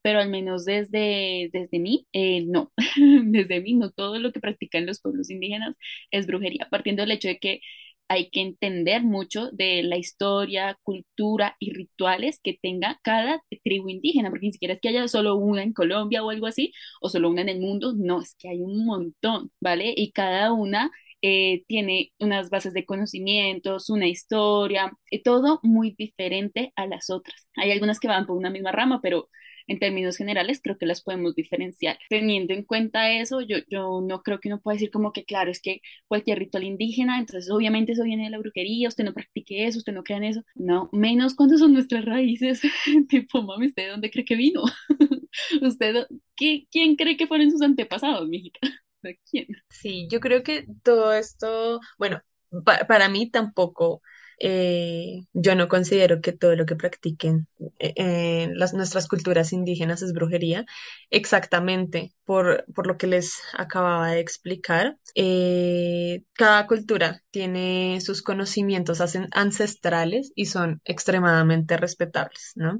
pero 0.01 0.19
al 0.19 0.29
menos 0.29 0.65
desde, 0.65 1.49
desde 1.53 1.79
mí, 1.79 2.07
eh, 2.13 2.43
no, 2.45 2.71
desde 3.25 3.61
mí, 3.61 3.73
no 3.75 3.91
todo 3.91 4.19
lo 4.19 4.31
que 4.33 4.39
practican 4.41 4.85
los 4.85 4.99
pueblos 5.01 5.29
indígenas 5.29 5.75
es 6.11 6.27
brujería, 6.27 6.67
partiendo 6.69 7.03
del 7.03 7.11
hecho 7.11 7.29
de 7.29 7.39
que 7.39 7.61
hay 8.07 8.29
que 8.29 8.41
entender 8.41 9.03
mucho 9.03 9.49
de 9.51 9.83
la 9.83 9.97
historia, 9.97 10.77
cultura 10.83 11.55
y 11.59 11.73
rituales 11.73 12.39
que 12.43 12.57
tenga 12.61 12.99
cada 13.03 13.41
tribu 13.63 13.89
indígena, 13.89 14.29
porque 14.29 14.47
ni 14.47 14.51
siquiera 14.53 14.73
es 14.73 14.81
que 14.81 14.89
haya 14.89 15.07
solo 15.07 15.35
una 15.35 15.63
en 15.63 15.73
Colombia 15.73 16.23
o 16.23 16.29
algo 16.29 16.47
así, 16.47 16.71
o 17.01 17.09
solo 17.09 17.29
una 17.29 17.41
en 17.41 17.49
el 17.49 17.59
mundo, 17.59 17.93
no, 17.95 18.21
es 18.21 18.35
que 18.37 18.49
hay 18.49 18.61
un 18.61 18.85
montón, 18.85 19.51
¿vale? 19.59 19.93
Y 19.95 20.11
cada 20.11 20.51
una 20.53 20.91
eh, 21.21 21.63
tiene 21.67 22.11
unas 22.19 22.49
bases 22.49 22.73
de 22.73 22.85
conocimientos, 22.85 23.89
una 23.89 24.07
historia, 24.07 24.91
eh, 25.09 25.21
todo 25.23 25.59
muy 25.63 25.95
diferente 25.97 26.73
a 26.75 26.85
las 26.87 27.09
otras. 27.09 27.47
Hay 27.55 27.71
algunas 27.71 27.99
que 27.99 28.07
van 28.09 28.25
por 28.25 28.35
una 28.37 28.49
misma 28.49 28.71
rama, 28.71 28.99
pero 29.01 29.29
en 29.67 29.79
términos 29.79 30.17
generales 30.17 30.59
creo 30.63 30.77
que 30.77 30.85
las 30.85 31.01
podemos 31.01 31.35
diferenciar. 31.35 31.97
Teniendo 32.09 32.53
en 32.53 32.63
cuenta 32.63 33.11
eso, 33.11 33.41
yo, 33.41 33.57
yo 33.69 34.01
no 34.07 34.21
creo 34.23 34.39
que 34.39 34.49
uno 34.49 34.61
pueda 34.61 34.75
decir 34.75 34.91
como 34.91 35.13
que, 35.13 35.25
claro, 35.25 35.51
es 35.51 35.61
que 35.61 35.81
cualquier 36.07 36.39
ritual 36.39 36.63
indígena, 36.63 37.19
entonces 37.19 37.49
obviamente 37.51 37.93
eso 37.93 38.03
viene 38.03 38.25
de 38.25 38.29
la 38.29 38.39
brujería, 38.39 38.87
usted 38.87 39.03
no 39.03 39.13
practique 39.13 39.65
eso, 39.67 39.79
usted 39.79 39.93
no 39.93 40.03
crea 40.03 40.17
en 40.17 40.23
eso. 40.25 40.43
No, 40.55 40.89
menos 40.91 41.35
cuando 41.35 41.57
son 41.57 41.73
nuestras 41.73 42.05
raíces. 42.05 42.61
tipo, 43.09 43.41
mami, 43.43 43.67
¿usted 43.67 43.83
de 43.83 43.89
dónde 43.89 44.11
cree 44.11 44.25
que 44.25 44.35
vino? 44.35 44.63
¿Usted, 45.61 46.07
quién 46.35 46.95
cree 46.95 47.17
que 47.17 47.27
fueron 47.27 47.51
sus 47.51 47.61
antepasados, 47.61 48.27
mijita? 48.29 48.59
¿De 49.01 49.19
quién? 49.29 49.47
Sí, 49.69 50.07
yo 50.09 50.19
creo 50.19 50.43
que 50.43 50.65
todo 50.83 51.13
esto, 51.13 51.79
bueno, 51.97 52.21
pa- 52.65 52.85
para 52.87 53.09
mí 53.09 53.29
tampoco, 53.29 54.01
eh, 54.39 55.21
yo 55.33 55.55
no 55.55 55.67
considero 55.67 56.21
que 56.21 56.33
todo 56.33 56.55
lo 56.55 56.65
que 56.65 56.75
practiquen 56.75 57.47
eh, 57.79 57.93
en 57.95 58.57
las, 58.57 58.73
nuestras 58.73 59.07
culturas 59.07 59.53
indígenas 59.53 60.01
es 60.01 60.13
brujería, 60.13 60.65
exactamente 61.09 62.13
por, 62.25 62.65
por 62.73 62.87
lo 62.87 62.97
que 62.97 63.07
les 63.07 63.35
acababa 63.57 64.11
de 64.11 64.19
explicar. 64.19 64.97
Eh, 65.15 66.23
cada 66.33 66.67
cultura 66.67 67.21
tiene 67.31 67.99
sus 68.01 68.21
conocimientos 68.21 69.01
ancestrales 69.31 70.31
y 70.35 70.45
son 70.45 70.81
extremadamente 70.85 71.77
respetables, 71.77 72.53
¿no? 72.55 72.79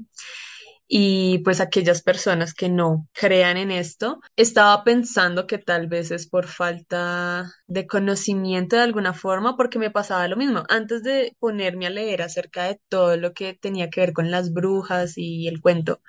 Y 0.86 1.38
pues 1.38 1.60
aquellas 1.60 2.02
personas 2.02 2.54
que 2.54 2.68
no 2.68 3.08
crean 3.12 3.56
en 3.56 3.70
esto, 3.70 4.20
estaba 4.36 4.84
pensando 4.84 5.46
que 5.46 5.58
tal 5.58 5.86
vez 5.88 6.10
es 6.10 6.28
por 6.28 6.46
falta 6.46 7.50
de 7.66 7.86
conocimiento 7.86 8.76
de 8.76 8.82
alguna 8.82 9.14
forma, 9.14 9.56
porque 9.56 9.78
me 9.78 9.90
pasaba 9.90 10.28
lo 10.28 10.36
mismo. 10.36 10.64
Antes 10.68 11.02
de 11.02 11.36
ponerme 11.38 11.86
a 11.86 11.90
leer 11.90 12.22
acerca 12.22 12.64
de 12.64 12.80
todo 12.88 13.16
lo 13.16 13.32
que 13.32 13.54
tenía 13.54 13.88
que 13.90 14.00
ver 14.00 14.12
con 14.12 14.30
las 14.30 14.52
brujas 14.52 15.14
y 15.16 15.48
el 15.48 15.60
cuento, 15.60 16.00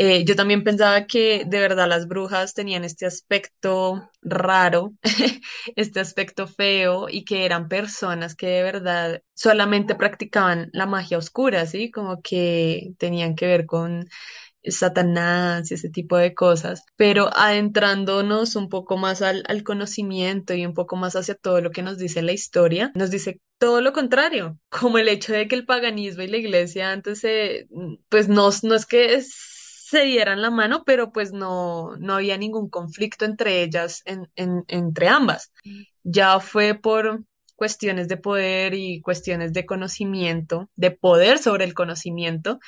eh, 0.00 0.24
yo 0.24 0.36
también 0.36 0.62
pensaba 0.62 1.06
que 1.06 1.44
de 1.44 1.58
verdad 1.58 1.88
las 1.88 2.06
brujas 2.06 2.54
tenían 2.54 2.84
este 2.84 3.04
aspecto 3.04 4.08
raro, 4.22 4.92
este 5.74 5.98
aspecto 5.98 6.46
feo 6.46 7.08
y 7.08 7.24
que 7.24 7.44
eran 7.44 7.68
personas 7.68 8.36
que 8.36 8.46
de 8.46 8.62
verdad 8.62 9.22
solamente 9.34 9.96
practicaban 9.96 10.70
la 10.72 10.86
magia 10.86 11.18
oscura, 11.18 11.66
¿sí? 11.66 11.90
Como 11.90 12.22
que 12.22 12.92
tenían 12.98 13.34
que 13.34 13.46
ver 13.46 13.66
con 13.66 14.06
Satanás 14.64 15.70
y 15.70 15.74
ese 15.74 15.90
tipo 15.90 16.16
de 16.16 16.34
cosas, 16.34 16.84
pero 16.96 17.30
adentrándonos 17.36 18.56
un 18.56 18.68
poco 18.68 18.96
más 18.96 19.22
al, 19.22 19.44
conocimiento 19.64 20.54
y 20.54 20.64
un 20.64 20.74
poco 20.74 20.96
más 20.96 21.16
hacia 21.16 21.34
todo 21.34 21.60
lo 21.60 21.70
que 21.70 21.82
nos 21.82 21.98
dice 21.98 22.22
la 22.22 22.32
historia, 22.32 22.92
nos 22.94 23.10
dice 23.10 23.40
todo 23.58 23.80
lo 23.80 23.92
contrario, 23.92 24.58
como 24.68 24.98
el 24.98 25.08
hecho 25.08 25.32
de 25.32 25.48
que 25.48 25.56
el 25.56 25.66
paganismo 25.66 26.22
y 26.22 26.28
la 26.28 26.36
iglesia 26.36 26.92
antes 26.92 27.20
se, 27.20 27.68
pues 28.08 28.28
no, 28.28 28.50
no 28.62 28.74
es 28.74 28.86
que 28.86 29.14
se 29.90 30.02
dieran 30.04 30.42
la 30.42 30.50
mano, 30.50 30.82
pero 30.84 31.12
pues 31.12 31.32
no, 31.32 31.96
no 31.98 32.14
había 32.14 32.36
ningún 32.38 32.68
conflicto 32.70 33.24
entre 33.24 33.62
ellas, 33.62 34.02
en, 34.04 34.28
en- 34.36 34.64
entre 34.68 35.08
ambas. 35.08 35.52
Ya 36.02 36.40
fue 36.40 36.74
por 36.74 37.24
cuestiones 37.56 38.08
de 38.08 38.16
poder 38.18 38.74
y 38.74 39.00
cuestiones 39.02 39.52
de 39.52 39.66
conocimiento, 39.66 40.70
de 40.76 40.90
poder 40.92 41.38
sobre 41.38 41.64
el 41.64 41.74
conocimiento, 41.74 42.58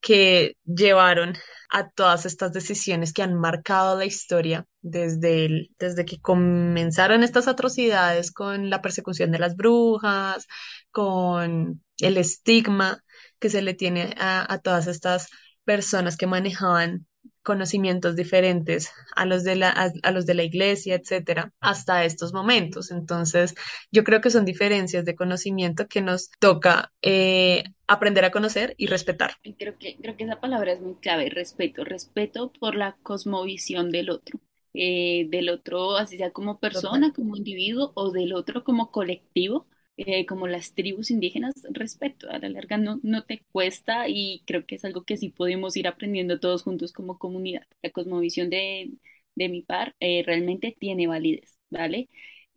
que 0.00 0.56
llevaron 0.64 1.34
a 1.70 1.90
todas 1.90 2.26
estas 2.26 2.52
decisiones 2.52 3.12
que 3.12 3.22
han 3.22 3.34
marcado 3.34 3.96
la 3.98 4.04
historia 4.04 4.66
desde, 4.82 5.68
desde 5.78 6.04
que 6.04 6.20
comenzaron 6.20 7.22
estas 7.22 7.48
atrocidades 7.48 8.30
con 8.32 8.70
la 8.70 8.82
persecución 8.82 9.30
de 9.32 9.38
las 9.38 9.56
brujas, 9.56 10.46
con 10.90 11.82
el 11.98 12.16
estigma 12.18 13.02
que 13.38 13.50
se 13.50 13.62
le 13.62 13.74
tiene 13.74 14.14
a, 14.18 14.52
a 14.52 14.58
todas 14.58 14.86
estas 14.86 15.28
personas 15.64 16.16
que 16.16 16.26
manejaban 16.26 17.06
conocimientos 17.42 18.16
diferentes 18.16 18.90
a 19.14 19.26
los 19.26 19.44
de 19.44 19.56
la, 19.56 19.70
a, 19.70 19.90
a 20.02 20.10
los 20.12 20.24
de 20.26 20.34
la 20.34 20.44
iglesia, 20.44 20.94
etcétera, 20.94 21.52
hasta 21.60 22.04
estos 22.04 22.32
momentos. 22.32 22.90
Entonces, 22.90 23.54
yo 23.92 24.02
creo 24.04 24.20
que 24.20 24.30
son 24.30 24.44
diferencias 24.44 25.04
de 25.04 25.14
conocimiento 25.14 25.86
que 25.86 26.00
nos 26.00 26.30
toca 26.38 26.92
eh, 27.02 27.64
aprender 27.86 28.24
a 28.24 28.30
conocer 28.30 28.74
y 28.78 28.86
respetar. 28.86 29.34
Creo 29.58 29.76
que, 29.78 29.96
creo 29.98 30.16
que 30.16 30.24
esa 30.24 30.40
palabra 30.40 30.72
es 30.72 30.80
muy 30.80 30.94
clave, 30.96 31.28
respeto, 31.28 31.84
respeto 31.84 32.50
por 32.52 32.74
la 32.76 32.96
cosmovisión 33.02 33.90
del 33.90 34.08
otro, 34.10 34.40
eh, 34.72 35.26
del 35.28 35.50
otro, 35.50 35.96
así 35.96 36.16
sea 36.16 36.30
como 36.32 36.54
Total. 36.54 36.60
persona, 36.60 37.12
como 37.12 37.36
individuo, 37.36 37.92
o 37.94 38.10
del 38.10 38.32
otro 38.34 38.64
como 38.64 38.90
colectivo, 38.90 39.66
eh, 39.96 40.26
como 40.26 40.46
las 40.48 40.74
tribus 40.74 41.10
indígenas, 41.10 41.54
respeto, 41.70 42.30
a 42.30 42.38
la 42.38 42.48
larga 42.48 42.76
no, 42.78 43.00
no 43.02 43.24
te 43.24 43.44
cuesta 43.52 44.08
y 44.08 44.42
creo 44.46 44.66
que 44.66 44.76
es 44.76 44.84
algo 44.84 45.04
que 45.04 45.16
sí 45.16 45.30
podemos 45.30 45.76
ir 45.76 45.86
aprendiendo 45.88 46.40
todos 46.40 46.62
juntos 46.62 46.92
como 46.92 47.18
comunidad. 47.18 47.62
La 47.82 47.90
cosmovisión 47.90 48.50
de, 48.50 48.92
de 49.36 49.48
mi 49.48 49.62
par 49.62 49.94
eh, 50.00 50.22
realmente 50.26 50.76
tiene 50.78 51.06
validez, 51.06 51.58
¿vale? 51.70 52.08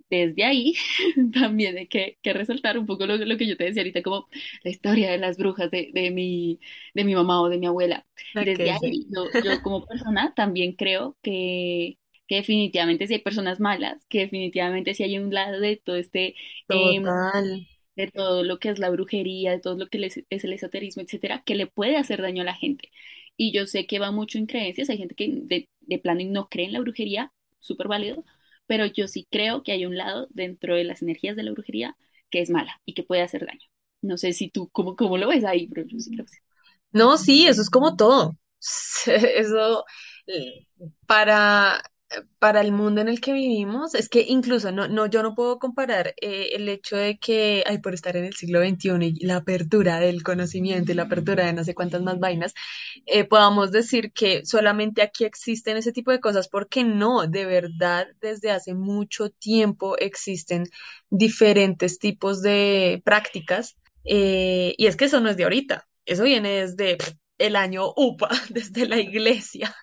Desde 0.10 0.46
ahí 0.46 0.74
también 1.34 1.78
hay 1.78 1.88
que, 1.88 2.18
que 2.22 2.34
resaltar 2.34 2.78
un 2.80 2.86
poco 2.86 3.06
lo, 3.06 3.18
lo 3.18 3.38
que 3.38 3.48
yo 3.48 3.58
te 3.58 3.66
decía 3.66 3.82
ahorita, 3.82 4.02
como 4.04 4.28
la 4.64 4.72
historia 4.72 5.12
de 5.12 5.18
las 5.18 5.38
brujas 5.38 5.70
de, 5.72 5.92
de 5.94 6.12
mi, 6.12 6.60
de 6.94 7.04
mi 7.04 7.14
mamá 7.16 7.42
o 7.42 7.50
de 7.50 7.58
mi 7.58 7.68
abuela. 7.68 8.06
Desde 8.40 8.72
sí. 8.72 8.72
ahí, 8.72 9.08
yo, 9.14 9.34
yo 9.44 9.62
como 9.62 9.86
persona 9.86 10.34
también 10.36 10.74
creo 10.76 11.18
que, 11.22 11.98
que 12.28 12.36
definitivamente 12.36 13.08
sí 13.08 13.16
hay 13.16 13.22
personas 13.22 13.60
malas, 13.60 14.06
que 14.08 14.20
definitivamente 14.20 14.94
sí 14.94 15.04
hay 15.04 15.18
un 15.18 15.34
lado 15.34 15.60
de 15.60 15.78
todo 15.78 15.96
este, 15.96 16.36
Total. 16.68 17.68
de 17.96 18.08
todo 18.12 18.44
lo 18.44 18.60
que 18.60 18.70
es 18.70 18.80
la 18.80 18.90
brujería, 18.90 19.52
de 19.52 19.60
todo 19.60 19.76
lo 19.78 19.88
que 19.88 20.06
es 20.06 20.24
es 20.30 20.44
el 20.44 20.54
esoterismo, 20.54 21.04
etcétera, 21.04 21.44
que 21.46 21.56
le 21.56 21.68
puede 21.68 21.98
hacer 21.98 22.22
daño 22.22 22.44
a 22.44 22.46
la 22.46 22.54
gente. 22.56 22.92
Y 23.38 23.52
yo 23.52 23.68
sé 23.68 23.86
que 23.88 24.00
va 24.00 24.12
mucho 24.12 24.38
en 24.38 24.46
creencias, 24.48 24.90
hay 24.90 24.98
gente 24.98 25.16
que 25.16 25.30
de, 25.32 25.70
de 25.82 26.00
plano 26.00 26.22
no 26.26 26.50
cree 26.50 26.66
en 26.66 26.74
la 26.74 26.80
brujería, 26.80 27.32
súper 27.60 27.88
válido, 27.88 28.24
pero 28.68 28.86
yo 28.86 29.08
sí 29.08 29.28
creo 29.32 29.64
que 29.64 29.72
hay 29.72 29.86
un 29.86 29.98
lado 29.98 30.28
dentro 30.32 30.76
de 30.76 30.84
las 30.84 31.02
energías 31.02 31.36
de 31.36 31.44
la 31.44 31.52
brujería 31.52 31.98
que 32.30 32.42
es 32.42 32.50
mala 32.50 32.82
y 32.86 32.94
que 32.94 33.04
puede 33.04 33.22
hacer 33.22 33.46
daño. 33.46 33.66
No 34.02 34.18
sé 34.18 34.34
si 34.34 34.50
tú, 34.50 34.70
¿cómo, 34.70 34.96
cómo 34.96 35.18
lo 35.18 35.28
ves 35.28 35.44
ahí? 35.46 35.68
Pero 35.68 35.88
yo 35.88 36.00
sí 36.00 36.12
creo 36.12 36.26
que 36.26 36.32
sí. 36.34 36.40
No, 36.92 37.18
sí, 37.18 37.48
eso 37.48 37.62
es 37.62 37.70
como 37.70 37.96
todo. 37.96 38.38
Eso 39.06 39.86
eh, 40.26 40.66
para, 41.06 41.82
para 42.40 42.62
el 42.62 42.72
mundo 42.72 43.02
en 43.02 43.10
el 43.10 43.20
que 43.20 43.34
vivimos, 43.34 43.94
es 43.96 44.10
que 44.10 44.22
incluso 44.28 44.72
no, 44.72 44.88
no, 44.88 45.08
yo 45.08 45.24
no 45.24 45.36
puedo 45.36 45.60
comparar 45.60 46.14
eh, 46.22 46.50
el 46.54 46.70
hecho 46.70 46.96
de 46.96 47.18
que, 47.18 47.64
ay, 47.66 47.80
por 47.80 47.94
estar 47.94 48.16
en 48.16 48.26
el 48.26 48.34
siglo 48.34 48.62
XXI 48.62 49.14
y 49.20 49.26
la 49.26 49.38
apertura 49.38 50.00
del 50.00 50.24
conocimiento 50.24 50.92
y 50.92 50.96
la 50.96 51.04
apertura 51.04 51.46
de 51.46 51.54
no 51.54 51.64
sé 51.64 51.76
cuántas 51.76 52.02
más 52.02 52.20
vainas, 52.20 52.54
eh, 53.06 53.26
podamos 53.26 53.72
decir 53.72 54.12
que 54.14 54.46
solamente 54.46 55.02
aquí 55.02 55.26
existen 55.26 55.78
ese 55.78 55.92
tipo 55.92 56.12
de 56.12 56.20
cosas, 56.20 56.48
porque 56.48 56.84
no, 56.84 57.28
de 57.28 57.46
verdad, 57.46 58.08
desde 58.22 58.52
hace 58.52 58.74
mucho 58.74 59.30
tiempo 59.30 59.98
existen 59.98 60.66
diferentes 61.10 62.00
tipos 62.00 62.42
de 62.42 63.02
prácticas, 63.04 63.78
eh, 64.06 64.74
y 64.78 64.88
es 64.88 64.96
que 64.96 65.06
eso 65.06 65.20
no 65.20 65.30
es 65.30 65.38
de 65.38 65.44
ahorita. 65.44 65.88
Eso 66.06 66.24
viene 66.24 66.62
desde 66.62 66.98
el 67.38 67.56
año 67.56 67.94
UPA, 67.96 68.30
desde 68.50 68.88
la 68.88 69.00
iglesia. 69.00 69.76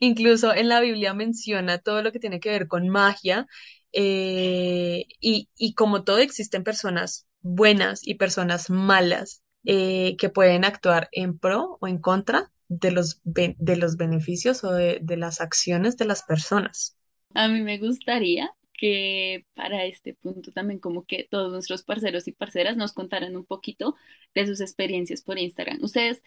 Incluso 0.00 0.54
en 0.54 0.68
la 0.68 0.80
Biblia 0.80 1.14
menciona 1.14 1.78
todo 1.78 2.02
lo 2.02 2.12
que 2.12 2.18
tiene 2.20 2.40
que 2.40 2.50
ver 2.50 2.68
con 2.68 2.88
magia. 2.88 3.46
eh, 3.92 5.04
y, 5.20 5.50
y 5.56 5.74
como 5.74 6.04
todo, 6.04 6.18
existen 6.18 6.64
personas 6.64 7.26
buenas 7.40 8.06
y 8.06 8.14
personas 8.14 8.70
malas 8.70 9.42
eh, 9.64 10.16
que 10.18 10.28
pueden 10.30 10.64
actuar 10.64 11.08
en 11.12 11.38
pro 11.38 11.78
o 11.80 11.88
en 11.88 11.98
contra 11.98 12.50
de 12.68 12.90
los, 12.90 13.20
de 13.24 13.76
los 13.76 13.96
beneficios 13.96 14.64
o 14.64 14.72
de, 14.72 14.98
de 15.02 15.16
las 15.18 15.40
acciones 15.40 15.96
de 15.98 16.06
las 16.06 16.22
personas. 16.22 16.96
A 17.34 17.48
mí 17.48 17.60
me 17.62 17.78
gustaría 17.78 18.50
que 18.74 19.46
para 19.54 19.84
este 19.86 20.14
punto 20.14 20.50
también 20.52 20.80
como 20.80 21.04
que 21.06 21.24
todos 21.30 21.52
nuestros 21.52 21.82
parceros 21.84 22.26
y 22.28 22.32
parceras 22.32 22.76
nos 22.76 22.92
contaran 22.92 23.36
un 23.36 23.44
poquito 23.44 23.94
de 24.34 24.46
sus 24.46 24.60
experiencias 24.60 25.22
por 25.22 25.38
Instagram. 25.38 25.78
Ustedes 25.82 26.22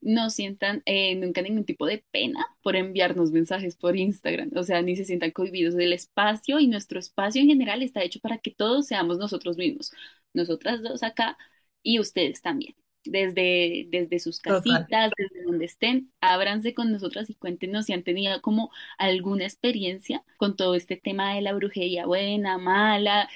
no 0.00 0.30
sientan 0.30 0.82
eh, 0.86 1.14
nunca 1.16 1.42
ningún 1.42 1.64
tipo 1.64 1.86
de 1.86 2.04
pena 2.10 2.46
por 2.62 2.76
enviarnos 2.76 3.32
mensajes 3.32 3.76
por 3.76 3.96
Instagram, 3.96 4.50
o 4.56 4.62
sea, 4.62 4.82
ni 4.82 4.96
se 4.96 5.04
sientan 5.04 5.32
cohibidos 5.32 5.74
del 5.74 5.92
espacio 5.92 6.60
y 6.60 6.66
nuestro 6.68 6.98
espacio 6.98 7.42
en 7.42 7.48
general 7.48 7.82
está 7.82 8.02
hecho 8.02 8.20
para 8.20 8.38
que 8.38 8.50
todos 8.52 8.86
seamos 8.86 9.18
nosotros 9.18 9.56
mismos, 9.56 9.92
nosotras 10.32 10.82
dos 10.82 11.02
acá 11.02 11.36
y 11.82 11.98
ustedes 12.00 12.40
también. 12.42 12.74
Desde, 13.04 13.86
desde 13.90 14.18
sus 14.18 14.42
Total. 14.42 14.62
casitas, 14.62 15.12
desde 15.16 15.44
donde 15.44 15.64
estén, 15.64 16.12
ábranse 16.20 16.74
con 16.74 16.92
nosotras 16.92 17.30
y 17.30 17.34
cuéntenos 17.36 17.86
si 17.86 17.94
han 17.94 18.02
tenido 18.02 18.42
como 18.42 18.70
alguna 18.98 19.44
experiencia 19.44 20.24
con 20.36 20.56
todo 20.56 20.74
este 20.74 20.96
tema 20.96 21.34
de 21.34 21.40
la 21.40 21.54
brujería 21.54 22.04
buena, 22.06 22.58
mala, 22.58 23.28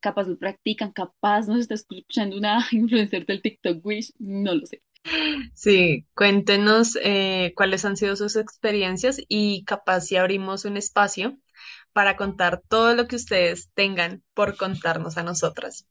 capaz 0.00 0.28
lo 0.28 0.38
practican, 0.38 0.92
capaz 0.92 1.48
nos 1.48 1.58
está 1.60 1.74
escuchando 1.74 2.36
una 2.36 2.64
influencer 2.70 3.26
del 3.26 3.42
TikTok 3.42 3.84
Wish, 3.84 4.12
no 4.18 4.54
lo 4.54 4.66
sé. 4.66 4.82
Sí, 5.54 6.06
cuéntenos 6.14 6.96
eh, 7.02 7.52
cuáles 7.56 7.84
han 7.84 7.96
sido 7.96 8.16
sus 8.16 8.36
experiencias 8.36 9.20
y 9.28 9.64
capaz 9.64 10.02
si 10.02 10.16
abrimos 10.16 10.64
un 10.64 10.76
espacio 10.76 11.38
para 11.92 12.16
contar 12.16 12.62
todo 12.68 12.94
lo 12.94 13.08
que 13.08 13.16
ustedes 13.16 13.70
tengan 13.74 14.22
por 14.34 14.56
contarnos 14.56 15.18
a 15.18 15.22
nosotras. 15.22 15.86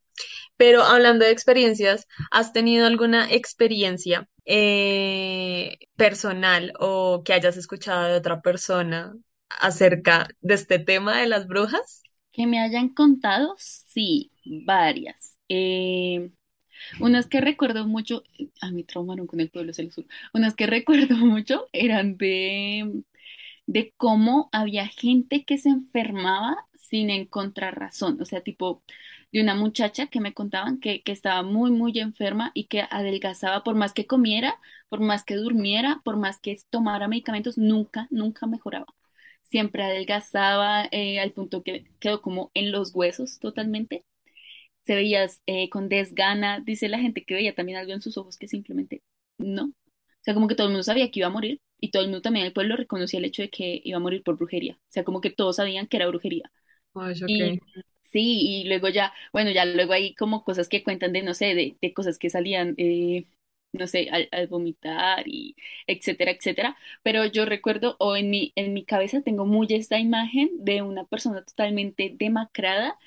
Pero 0.55 0.83
hablando 0.83 1.25
de 1.25 1.31
experiencias, 1.31 2.07
¿has 2.31 2.53
tenido 2.53 2.87
alguna 2.87 3.31
experiencia 3.31 4.27
eh, 4.45 5.77
personal 5.95 6.73
o 6.79 7.23
que 7.23 7.33
hayas 7.33 7.57
escuchado 7.57 8.07
de 8.07 8.15
otra 8.15 8.41
persona 8.41 9.15
acerca 9.49 10.27
de 10.41 10.53
este 10.55 10.79
tema 10.79 11.19
de 11.19 11.27
las 11.27 11.47
brujas? 11.47 12.01
Que 12.31 12.47
me 12.47 12.59
hayan 12.59 12.89
contado, 12.89 13.55
sí, 13.57 14.31
varias. 14.65 15.37
Eh, 15.49 16.31
unas 16.99 17.27
que 17.27 17.41
recuerdo 17.41 17.87
mucho, 17.87 18.23
a 18.61 18.71
mí 18.71 18.83
traumaron 18.83 19.27
con 19.27 19.39
el 19.39 19.49
pueblo 19.49 19.73
se 19.73 19.83
los 19.83 19.95
juro. 19.95 20.07
Unas 20.33 20.55
que 20.55 20.67
recuerdo 20.67 21.15
mucho 21.17 21.67
eran 21.73 22.17
de 22.17 23.03
de 23.65 23.93
cómo 23.97 24.49
había 24.51 24.87
gente 24.87 25.45
que 25.45 25.57
se 25.57 25.69
enfermaba 25.69 26.57
sin 26.73 27.09
encontrar 27.09 27.77
razón. 27.79 28.17
O 28.21 28.25
sea, 28.25 28.41
tipo 28.41 28.83
de 29.31 29.41
una 29.41 29.55
muchacha 29.55 30.07
que 30.07 30.21
me 30.21 30.33
contaban 30.33 30.79
que, 30.79 31.03
que 31.03 31.11
estaba 31.11 31.43
muy, 31.43 31.71
muy 31.71 31.97
enferma 31.99 32.51
y 32.53 32.65
que 32.67 32.81
adelgazaba 32.89 33.63
por 33.63 33.75
más 33.75 33.93
que 33.93 34.07
comiera, 34.07 34.59
por 34.89 35.01
más 35.01 35.23
que 35.25 35.35
durmiera, 35.35 36.01
por 36.03 36.17
más 36.17 36.39
que 36.39 36.57
tomara 36.69 37.07
medicamentos, 37.07 37.57
nunca, 37.57 38.07
nunca 38.09 38.47
mejoraba. 38.47 38.87
Siempre 39.41 39.83
adelgazaba 39.83 40.85
eh, 40.91 41.19
al 41.19 41.31
punto 41.31 41.63
que 41.63 41.85
quedó 41.99 42.21
como 42.21 42.51
en 42.53 42.71
los 42.71 42.93
huesos 42.95 43.39
totalmente. 43.39 44.05
Se 44.87 44.95
veía 44.95 45.27
eh, 45.47 45.69
con 45.69 45.89
desgana. 45.89 46.61
Dice 46.61 46.89
la 46.89 46.99
gente 46.99 47.25
que 47.25 47.35
veía 47.35 47.55
también 47.55 47.79
algo 47.79 47.93
en 47.93 48.01
sus 48.01 48.17
ojos 48.17 48.37
que 48.37 48.49
simplemente 48.49 49.03
no. 49.39 49.65
O 49.67 49.73
sea, 50.21 50.35
como 50.35 50.47
que 50.49 50.55
todo 50.55 50.67
el 50.67 50.73
mundo 50.73 50.83
sabía 50.83 51.11
que 51.11 51.19
iba 51.21 51.27
a 51.29 51.31
morir 51.31 51.61
y 51.79 51.91
todo 51.91 52.03
el 52.03 52.09
mundo 52.09 52.21
también 52.23 52.45
el 52.47 52.53
pueblo 52.53 52.77
reconocía 52.77 53.19
el 53.19 53.25
hecho 53.25 53.43
de 53.43 53.49
que 53.51 53.81
iba 53.85 53.97
a 53.97 54.01
morir 54.01 54.23
por 54.23 54.37
brujería. 54.37 54.75
O 54.75 54.79
sea, 54.89 55.05
como 55.05 55.21
que 55.21 55.31
todos 55.31 55.57
sabían 55.57 55.87
que 55.87 55.97
era 55.97 56.07
brujería. 56.07 56.51
Ay, 56.95 57.23
ok. 57.23 57.39
Y 57.39 57.61
sí, 58.03 58.61
y 58.63 58.65
luego 58.67 58.89
ya, 58.89 59.13
bueno, 59.33 59.51
ya 59.51 59.65
luego 59.65 59.93
hay 59.93 60.15
como 60.15 60.43
cosas 60.43 60.69
que 60.69 60.83
cuentan 60.83 61.13
de, 61.13 61.23
no 61.23 61.33
sé, 61.33 61.55
de, 61.55 61.77
de 61.81 61.93
cosas 61.93 62.17
que 62.19 62.29
salían, 62.29 62.75
eh, 62.77 63.27
no 63.73 63.87
sé, 63.87 64.09
al, 64.11 64.29
al 64.31 64.47
vomitar 64.47 65.27
y 65.27 65.55
etcétera, 65.87 66.31
etcétera. 66.31 66.77
Pero 67.03 67.25
yo 67.25 67.45
recuerdo, 67.45 67.95
o 67.99 68.15
en 68.15 68.29
mi, 68.29 68.53
en 68.55 68.73
mi 68.73 68.85
cabeza 68.85 69.21
tengo 69.21 69.45
muy 69.45 69.67
esta 69.71 69.99
imagen 69.99 70.49
de 70.63 70.81
una 70.81 71.05
persona 71.05 71.43
totalmente 71.45 72.13
demacrada 72.17 72.97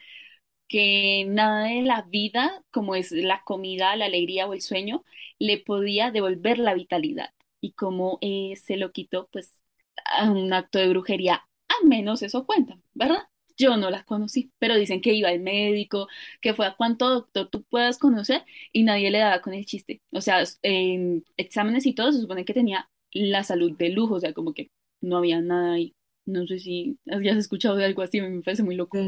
que 0.71 1.27
nada 1.29 1.67
de 1.67 1.83
la 1.83 2.05
vida, 2.05 2.65
como 2.73 2.97
es 2.97 3.13
la 3.13 3.43
comida, 3.45 3.97
la 3.97 4.07
alegría 4.07 4.49
o 4.49 4.55
el 4.55 4.63
sueño, 4.63 5.05
le 5.41 5.59
podía 5.59 6.13
devolver 6.13 6.59
la 6.61 6.75
vitalidad. 6.75 7.31
Y 7.61 7.73
como 7.75 8.19
eh, 8.23 8.55
se 8.57 8.79
lo 8.79 8.93
quitó, 8.93 9.29
pues, 9.33 9.65
a 10.07 10.31
un 10.31 10.53
acto 10.53 10.79
de 10.79 10.89
brujería, 10.89 11.43
al 11.69 11.89
menos 11.89 12.23
eso 12.23 12.47
cuentan, 12.47 12.83
¿verdad? 12.95 13.19
Yo 13.57 13.77
no 13.77 13.91
la 13.91 14.05
conocí, 14.05 14.53
pero 14.59 14.77
dicen 14.77 15.03
que 15.03 15.13
iba 15.13 15.29
al 15.29 15.41
médico, 15.41 16.09
que 16.41 16.55
fue 16.55 16.67
a 16.67 16.75
cuánto 16.77 17.09
doctor 17.11 17.49
tú 17.51 17.65
puedas 17.65 17.99
conocer 17.99 18.45
y 18.73 18.85
nadie 18.85 19.11
le 19.11 19.19
daba 19.19 19.43
con 19.43 19.53
el 19.55 19.67
chiste. 19.67 20.01
O 20.13 20.21
sea, 20.23 20.43
en 20.63 21.25
exámenes 21.37 21.85
y 21.87 21.95
todo 21.95 22.13
se 22.13 22.21
supone 22.23 22.45
que 22.47 22.55
tenía 22.55 22.89
la 23.13 23.45
salud 23.45 23.77
de 23.77 23.91
lujo, 23.91 24.15
o 24.17 24.21
sea, 24.21 24.33
como 24.33 24.55
que 24.55 24.71
no 25.03 25.19
había 25.19 25.41
nada 25.43 25.75
ahí. 25.75 25.95
No 26.27 26.47
sé 26.47 26.59
si 26.59 26.99
habías 27.11 27.37
escuchado 27.37 27.77
de 27.77 27.85
algo 27.85 28.03
así, 28.03 28.21
me 28.21 28.43
parece 28.43 28.63
muy 28.63 28.77
loco. 28.77 28.99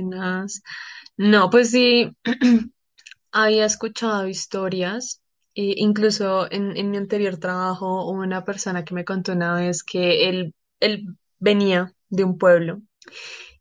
No, 1.22 1.50
pues 1.50 1.70
sí, 1.70 2.11
había 3.32 3.64
escuchado 3.64 4.26
historias, 4.26 5.22
e 5.54 5.74
incluso 5.76 6.50
en, 6.50 6.90
mi 6.90 6.96
anterior 6.96 7.37
trabajo, 7.38 8.06
hubo 8.11 8.20
una 8.22 8.44
persona 8.44 8.85
que 8.85 8.94
me 8.94 9.04
contó 9.04 9.32
una 9.32 9.54
vez 9.54 9.85
que 9.85 10.28
él, 10.28 10.52
él 10.80 11.16
venía 11.38 11.94
de 12.08 12.24
un 12.24 12.38
pueblo 12.38 12.82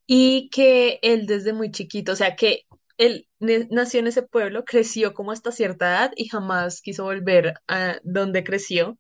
y 0.08 0.50
que 0.50 1.00
él 1.04 1.28
desde 1.28 1.54
muy 1.54 1.72
chiquito, 1.72 2.14
o 2.14 2.16
sea, 2.16 2.36
que 2.36 2.66
él 2.98 3.28
nació 3.40 4.00
en 4.00 4.08
ese 4.08 4.24
pueblo, 4.24 4.66
creció 4.66 5.14
como 5.14 5.32
hasta 5.32 5.52
cierta 5.52 5.90
edad 5.90 6.12
y 6.16 6.30
jamás 6.30 6.82
quiso 6.82 7.04
volver 7.04 7.56
a 7.68 7.98
donde 8.04 8.44
creció 8.44 8.98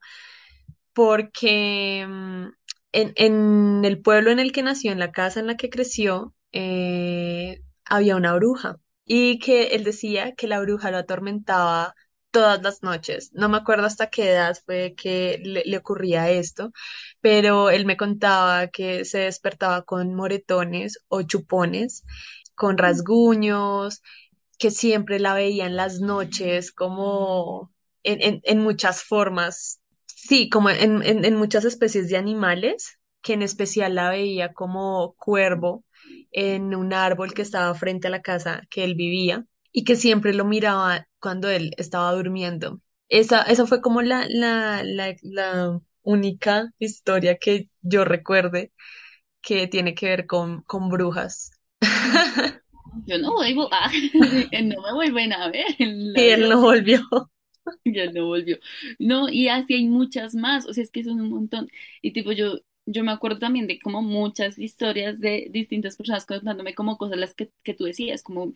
porque 0.93 2.05
mm, 2.07 2.47
en, 2.93 3.13
en 3.15 3.85
el 3.85 4.01
pueblo 4.01 4.31
en 4.31 4.39
el 4.39 4.51
que 4.51 4.63
nació, 4.63 4.91
en 4.91 4.99
la 4.99 5.11
casa 5.11 5.39
en 5.39 5.47
la 5.47 5.57
que 5.57 5.69
creció, 5.71 6.35
eh, 6.51 7.61
había 7.91 8.15
una 8.17 8.33
bruja 8.35 8.77
y 9.05 9.39
que 9.39 9.69
él 9.75 9.83
decía 9.85 10.33
que 10.35 10.47
la 10.47 10.59
bruja 10.61 10.91
lo 10.91 10.97
atormentaba 10.97 11.95
todas 12.31 12.61
las 12.63 12.83
noches. 12.83 13.31
No 13.33 13.49
me 13.49 13.57
acuerdo 13.57 13.85
hasta 13.87 14.09
qué 14.09 14.31
edad 14.31 14.57
fue 14.65 14.95
que 14.97 15.39
le, 15.43 15.63
le 15.65 15.77
ocurría 15.77 16.29
esto, 16.31 16.71
pero 17.21 17.69
él 17.71 17.85
me 17.85 17.97
contaba 17.97 18.67
que 18.69 19.05
se 19.05 19.19
despertaba 19.19 19.83
con 19.83 20.15
moretones 20.15 20.99
o 21.09 21.23
chupones, 21.23 22.03
con 22.55 22.77
rasguños, 22.77 24.01
que 24.59 24.71
siempre 24.71 25.19
la 25.19 25.33
veía 25.33 25.65
en 25.65 25.75
las 25.75 25.99
noches 26.01 26.71
como 26.71 27.71
en, 28.03 28.21
en 28.21 28.41
en 28.43 28.59
muchas 28.59 29.03
formas 29.03 29.79
Sí, 30.07 30.49
como 30.49 30.69
en, 30.69 31.03
en, 31.03 31.25
en 31.25 31.35
muchas 31.35 31.65
especies 31.65 32.07
de 32.09 32.17
animales, 32.17 32.99
que 33.23 33.33
en 33.33 33.41
especial 33.41 33.95
la 33.95 34.09
veía 34.11 34.53
como 34.53 35.15
cuervo 35.17 35.83
en 36.31 36.75
un 36.75 36.93
árbol 36.93 37.33
que 37.33 37.41
estaba 37.41 37.73
frente 37.75 38.07
a 38.07 38.11
la 38.11 38.21
casa 38.21 38.63
que 38.69 38.83
él 38.83 38.95
vivía 38.95 39.45
y 39.71 39.83
que 39.83 39.95
siempre 39.95 40.33
lo 40.33 40.45
miraba 40.45 41.07
cuando 41.19 41.49
él 41.49 41.73
estaba 41.77 42.11
durmiendo. 42.13 42.81
Esa, 43.09 43.41
esa 43.43 43.65
fue 43.67 43.81
como 43.81 44.01
la, 44.01 44.25
la, 44.29 44.83
la, 44.83 45.15
la 45.21 45.79
única 46.03 46.71
historia 46.79 47.37
que 47.37 47.69
yo 47.81 48.05
recuerde 48.05 48.71
que 49.41 49.67
tiene 49.67 49.95
que 49.95 50.07
ver 50.09 50.27
con, 50.27 50.63
con 50.63 50.89
brujas. 50.89 51.51
yo 53.05 53.17
no 53.17 53.33
vuelvo, 53.33 53.69
ah, 53.71 53.89
no 54.63 54.81
me 54.81 54.93
vuelven 54.93 55.33
a 55.33 55.49
ver 55.49 55.65
Y 56.13 56.29
él 56.29 56.47
no 56.49 56.61
volvió. 56.61 57.01
Ya 57.85 58.11
no 58.11 58.25
volvió. 58.27 58.57
No, 58.99 59.29
y 59.29 59.47
así 59.47 59.73
hay 59.75 59.87
muchas 59.87 60.35
más, 60.35 60.65
o 60.67 60.73
sea, 60.73 60.83
es 60.83 60.91
que 60.91 61.03
son 61.03 61.21
un 61.21 61.29
montón. 61.29 61.69
Y 62.01 62.11
tipo, 62.13 62.31
yo, 62.31 62.59
yo 62.85 63.03
me 63.03 63.11
acuerdo 63.11 63.39
también 63.39 63.67
de 63.67 63.79
como 63.79 64.01
muchas 64.01 64.57
historias 64.59 65.19
de 65.19 65.47
distintas 65.51 65.95
personas 65.97 66.25
contándome 66.25 66.75
como 66.75 66.97
cosas 66.97 67.17
las 67.17 67.35
que, 67.35 67.51
que 67.63 67.73
tú 67.73 67.85
decías, 67.85 68.23
como 68.23 68.53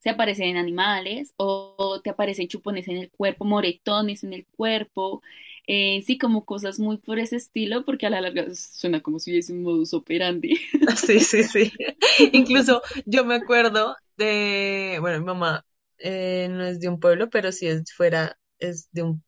se 0.00 0.10
aparecen 0.10 0.56
animales 0.56 1.34
o, 1.36 1.74
o 1.78 2.00
te 2.00 2.10
aparecen 2.10 2.48
chupones 2.48 2.88
en 2.88 2.96
el 2.98 3.10
cuerpo, 3.10 3.44
moretones 3.44 4.24
en 4.24 4.32
el 4.32 4.46
cuerpo, 4.46 5.22
eh, 5.66 6.02
sí, 6.06 6.18
como 6.18 6.44
cosas 6.44 6.78
muy 6.78 6.98
por 6.98 7.18
ese 7.18 7.36
estilo, 7.36 7.84
porque 7.84 8.06
a 8.06 8.10
la 8.10 8.20
larga 8.20 8.46
suena 8.54 9.00
como 9.02 9.18
si 9.18 9.30
hubiese 9.32 9.52
un 9.52 9.62
modus 9.62 9.94
operandi. 9.94 10.58
Sí, 10.96 11.20
sí, 11.20 11.44
sí. 11.44 11.72
Incluso 12.32 12.82
yo 13.06 13.24
me 13.24 13.34
acuerdo 13.36 13.96
de, 14.16 14.98
bueno, 15.00 15.18
mi 15.20 15.24
mamá 15.26 15.66
eh, 15.98 16.48
no 16.50 16.64
es 16.64 16.80
de 16.80 16.88
un 16.88 17.00
pueblo, 17.00 17.28
pero 17.30 17.52
sí 17.52 17.66
es 17.66 17.92
fuera, 17.94 18.38
es 18.58 18.88
de 18.92 19.02
un, 19.02 19.24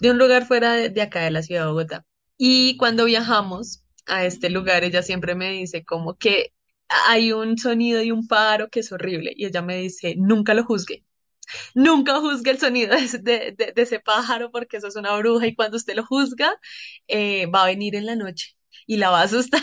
de 0.00 0.12
un 0.12 0.18
lugar 0.18 0.46
fuera 0.46 0.74
de, 0.74 0.90
de 0.90 1.02
acá 1.02 1.22
de 1.22 1.32
la 1.32 1.42
ciudad 1.44 1.62
de 1.62 1.68
Bogotá. 1.68 2.06
Y 2.38 2.76
cuando 2.78 3.06
viajamos 3.06 3.84
a 4.06 4.24
este 4.26 4.50
lugar, 4.50 4.84
ella 4.84 5.02
siempre 5.02 5.34
me 5.34 5.50
dice 5.52 5.84
como 5.84 6.16
que 6.18 6.52
hay 6.88 7.32
un 7.32 7.58
sonido 7.58 8.02
y 8.02 8.12
un 8.12 8.26
pájaro 8.28 8.68
que 8.70 8.80
es 8.80 8.92
horrible. 8.92 9.32
Y 9.36 9.46
ella 9.46 9.62
me 9.62 9.76
dice, 9.78 10.14
nunca 10.16 10.54
lo 10.54 10.64
juzgue. 10.64 11.04
Nunca 11.74 12.20
juzgue 12.20 12.50
el 12.52 12.58
sonido 12.58 12.94
de, 13.22 13.52
de- 13.56 13.72
ese 13.76 14.00
pájaro 14.00 14.50
porque 14.50 14.78
eso 14.78 14.88
es 14.88 14.96
una 14.96 15.16
bruja 15.18 15.46
y 15.46 15.54
cuando 15.54 15.76
usted 15.76 15.94
lo 15.96 16.04
juzga, 16.06 16.58
eh, 17.08 17.46
va 17.46 17.64
a 17.64 17.66
venir 17.66 17.94
en 17.96 18.06
la 18.06 18.16
noche 18.16 18.56
y 18.86 18.96
la 18.98 19.10
va 19.10 19.20
a 19.20 19.24
asustar. 19.24 19.62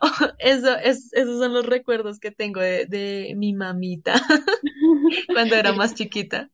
Eso, 0.38 0.76
es, 0.78 1.12
esos 1.14 1.38
son 1.40 1.54
los 1.54 1.66
recuerdos 1.66 2.18
que 2.20 2.30
tengo 2.30 2.60
de, 2.60 2.86
de 2.86 3.34
mi 3.36 3.54
mamita 3.54 4.14
cuando 5.32 5.56
era 5.56 5.72
más 5.72 5.94
chiquita. 5.94 6.50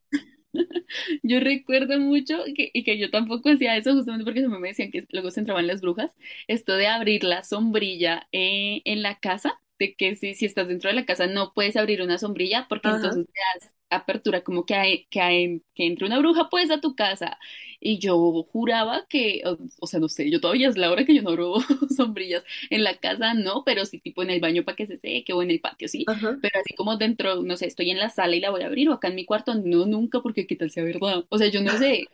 Yo 1.23 1.39
recuerdo 1.39 1.99
mucho 1.99 2.43
que, 2.55 2.71
y 2.73 2.83
que 2.83 2.97
yo 2.97 3.09
tampoco 3.11 3.49
hacía 3.49 3.77
eso 3.77 3.93
justamente 3.93 4.25
porque 4.25 4.41
se 4.41 4.47
me 4.47 4.67
decían 4.67 4.91
que 4.91 5.05
luego 5.11 5.31
se 5.31 5.39
entraban 5.41 5.67
las 5.67 5.81
brujas, 5.81 6.15
esto 6.47 6.73
de 6.75 6.87
abrir 6.87 7.23
la 7.23 7.43
sombrilla 7.43 8.27
eh, 8.31 8.81
en 8.85 9.01
la 9.03 9.19
casa, 9.19 9.59
de 9.79 9.95
que 9.95 10.15
si, 10.15 10.35
si 10.35 10.45
estás 10.45 10.67
dentro 10.67 10.89
de 10.89 10.95
la 10.95 11.05
casa 11.05 11.27
no 11.27 11.53
puedes 11.53 11.75
abrir 11.77 12.01
una 12.01 12.17
sombrilla 12.17 12.67
porque 12.69 12.89
Ajá. 12.89 12.97
entonces 12.97 13.25
te 13.25 13.39
das 13.53 13.73
apertura 13.89 14.43
como 14.43 14.65
que, 14.65 14.75
hay, 14.75 15.05
que, 15.09 15.21
hay, 15.21 15.63
que 15.73 15.87
entre 15.87 16.05
una 16.05 16.19
bruja 16.19 16.49
pues 16.49 16.69
a 16.71 16.81
tu 16.81 16.95
casa. 16.95 17.37
Y 17.81 17.97
yo 17.97 18.43
juraba 18.51 19.05
que, 19.07 19.41
o, 19.45 19.57
o 19.79 19.87
sea, 19.87 20.01
no 20.01 20.09
sé, 20.09 20.29
yo 20.29 20.41
todavía 20.41 20.67
es 20.67 20.77
la 20.77 20.91
hora 20.91 21.05
que 21.05 21.15
yo 21.15 21.21
no 21.21 21.29
abro 21.29 21.55
sombrillas 21.95 22.43
en 22.69 22.83
la 22.83 22.97
casa, 22.97 23.33
no, 23.33 23.63
pero 23.65 23.85
sí 23.85 23.99
tipo 23.99 24.21
en 24.21 24.29
el 24.29 24.41
baño 24.41 24.63
para 24.63 24.75
que 24.75 24.85
se 24.85 24.97
seque 24.97 25.31
o 25.33 25.41
en 25.41 25.51
el 25.51 25.61
patio, 25.61 25.87
sí. 25.87 26.03
Ajá. 26.07 26.37
Pero 26.41 26.59
así 26.59 26.73
como 26.75 26.97
dentro, 26.97 27.41
no 27.41 27.55
sé, 27.55 27.67
estoy 27.67 27.89
en 27.89 27.99
la 27.99 28.09
sala 28.09 28.35
y 28.35 28.41
la 28.41 28.51
voy 28.51 28.63
a 28.63 28.67
abrir 28.67 28.89
o 28.89 28.93
acá 28.93 29.07
en 29.07 29.15
mi 29.15 29.25
cuarto, 29.25 29.55
no, 29.55 29.85
nunca, 29.85 30.21
porque 30.21 30.45
qué 30.45 30.55
tal 30.55 30.71
sea 30.71 30.83
verdad. 30.83 31.25
O 31.29 31.37
sea, 31.37 31.47
yo 31.47 31.61
no 31.61 31.77
sé, 31.77 32.05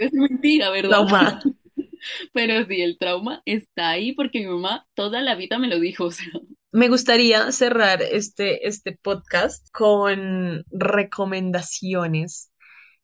es 0.00 0.12
mentira, 0.12 0.70
¿verdad? 0.70 0.90
Trauma. 0.90 1.42
Pero 2.32 2.64
sí, 2.66 2.82
el 2.82 2.98
trauma 2.98 3.42
está 3.46 3.90
ahí 3.90 4.12
porque 4.12 4.40
mi 4.40 4.46
mamá 4.46 4.86
toda 4.94 5.22
la 5.22 5.34
vida 5.34 5.58
me 5.58 5.68
lo 5.68 5.80
dijo, 5.80 6.04
o 6.04 6.10
sea, 6.10 6.26
Me 6.74 6.88
gustaría 6.88 7.52
cerrar 7.52 8.02
este, 8.02 8.66
este 8.66 8.98
podcast 9.00 9.64
con 9.70 10.64
recomendaciones 10.72 12.50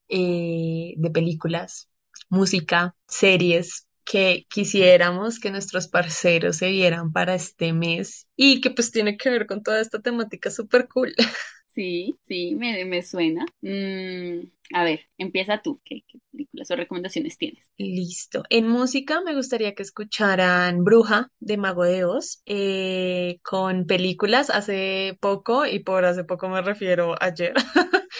eh, 0.08 0.94
de 0.96 1.10
películas, 1.12 1.88
música, 2.28 2.96
series 3.06 3.86
que 4.04 4.44
quisiéramos 4.50 5.38
que 5.38 5.52
nuestros 5.52 5.86
parceros 5.86 6.56
se 6.56 6.70
vieran 6.70 7.12
para 7.12 7.36
este 7.36 7.72
mes 7.72 8.26
y 8.34 8.60
que 8.60 8.70
pues 8.72 8.90
tiene 8.90 9.16
que 9.16 9.30
ver 9.30 9.46
con 9.46 9.62
toda 9.62 9.80
esta 9.80 10.00
temática 10.00 10.50
súper 10.50 10.88
cool. 10.88 11.14
sí, 11.74 12.18
sí, 12.26 12.54
me, 12.56 12.84
me 12.84 13.02
suena. 13.02 13.46
Mm, 13.62 14.48
a 14.72 14.84
ver, 14.84 15.00
empieza 15.18 15.62
tú, 15.62 15.80
¿qué, 15.84 16.04
películas 16.30 16.70
o 16.70 16.76
recomendaciones 16.76 17.36
tienes? 17.38 17.66
Listo. 17.76 18.44
En 18.50 18.68
música 18.68 19.20
me 19.20 19.34
gustaría 19.34 19.74
que 19.74 19.82
escucharan 19.82 20.84
Bruja 20.84 21.30
de 21.40 21.56
Mago 21.56 21.84
de 21.84 22.04
Oz 22.04 22.42
eh, 22.46 23.40
con 23.42 23.86
películas. 23.86 24.50
Hace 24.50 25.18
poco, 25.20 25.66
y 25.66 25.80
por 25.80 26.04
hace 26.04 26.24
poco 26.24 26.48
me 26.48 26.62
refiero 26.62 27.14
ayer, 27.20 27.54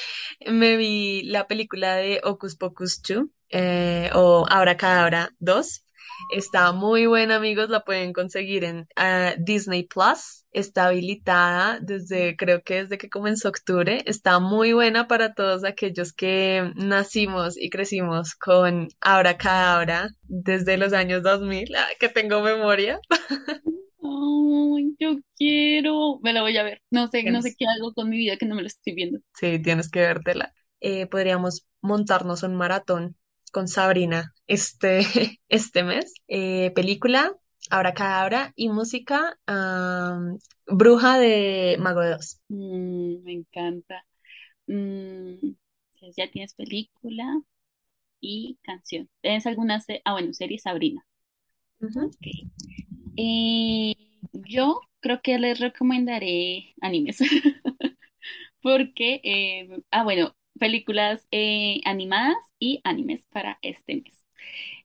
me 0.47 0.77
vi 0.77 1.23
la 1.23 1.47
película 1.47 1.97
de 1.97 2.21
Hocus 2.25 2.57
Pocus 2.57 3.01
2 3.03 3.27
eh, 3.51 4.11
o 4.15 4.47
Abracadabra 4.49 5.31
2. 5.39 5.85
Está 6.31 6.73
muy 6.73 7.07
buena, 7.07 7.37
amigos. 7.37 7.71
La 7.71 7.85
pueden 7.85 8.13
conseguir 8.13 8.65
en 8.65 8.87
ah, 8.97 9.35
Disney 9.39 9.85
Plus. 9.85 10.45
Está 10.53 10.87
habilitada 10.87 11.79
desde, 11.81 12.37
creo 12.37 12.63
que 12.63 12.83
desde 12.83 12.99
que 12.99 13.09
comenzó 13.09 13.49
octubre. 13.49 14.03
Está 14.07 14.39
muy 14.39 14.73
buena 14.73 15.07
para 15.09 15.35
todos 15.35 15.65
aquellos 15.65 16.13
que 16.13 16.73
nacimos 16.77 17.57
y 17.57 17.71
crecimos 17.71 18.35
con 18.35 18.89
Abracadabra 19.01 20.11
desde 20.23 20.77
los 20.77 20.93
años 20.93 21.23
2000, 21.23 21.75
ah, 21.77 21.87
que 21.99 22.09
tengo 22.09 22.43
memoria. 22.43 23.01
Yo 24.99 25.19
quiero, 25.37 26.19
me 26.23 26.33
la 26.33 26.43
voy 26.43 26.57
a 26.57 26.63
ver. 26.63 26.83
No 26.91 27.09
sé, 27.09 27.23
no 27.25 27.41
sé 27.43 27.55
qué 27.57 27.65
hago 27.67 27.95
con 27.95 28.09
mi 28.09 28.19
vida 28.19 28.37
que 28.37 28.47
no 28.47 28.55
me 28.55 28.63
lo 28.63 28.67
estoy 28.67 28.95
viendo. 28.95 29.21
Sí, 29.35 29.59
tienes 29.63 29.91
que 29.91 30.01
vértela. 30.01 30.53
Eh, 30.81 31.07
podríamos 31.07 31.67
montarnos 31.81 32.43
un 32.43 32.55
maratón 32.57 33.17
con 33.51 33.69
Sabrina 33.69 34.35
este, 34.47 35.01
este 35.49 35.83
mes. 35.85 36.13
Eh, 36.29 36.73
película, 36.75 37.33
Abracadabra 37.71 38.53
y 38.57 38.69
música, 38.69 39.39
Bruja 40.67 41.19
de 41.19 41.77
Mago 41.79 42.01
de 42.01 42.15
Oz. 42.15 42.41
Mm, 42.49 43.23
me 43.25 43.33
encanta. 43.33 44.05
Mm, 44.67 45.55
ya 46.17 46.31
tienes 46.31 46.55
película 46.55 47.43
y 48.21 48.59
canción. 48.63 49.11
¿Tienes 49.23 49.47
alguna 49.47 49.83
Ah, 50.05 50.13
bueno, 50.15 50.33
serie 50.35 50.59
Sabrina. 50.59 51.07
Ujú. 51.81 52.11
Ok. 52.11 52.27
Eh, 53.17 53.95
yo 54.33 54.81
creo 55.01 55.21
que 55.23 55.39
les 55.39 55.61
recomendaré 55.61 56.75
animes. 56.81 57.19
Porque, 58.63 59.21
eh, 59.25 59.69
ah, 59.91 60.05
bueno, 60.05 60.37
películas 60.61 61.27
eh, 61.33 61.81
animadas 61.85 62.37
y 62.61 62.81
animes 62.85 63.27
para 63.33 63.59
este 63.63 63.97
mes. 63.97 64.25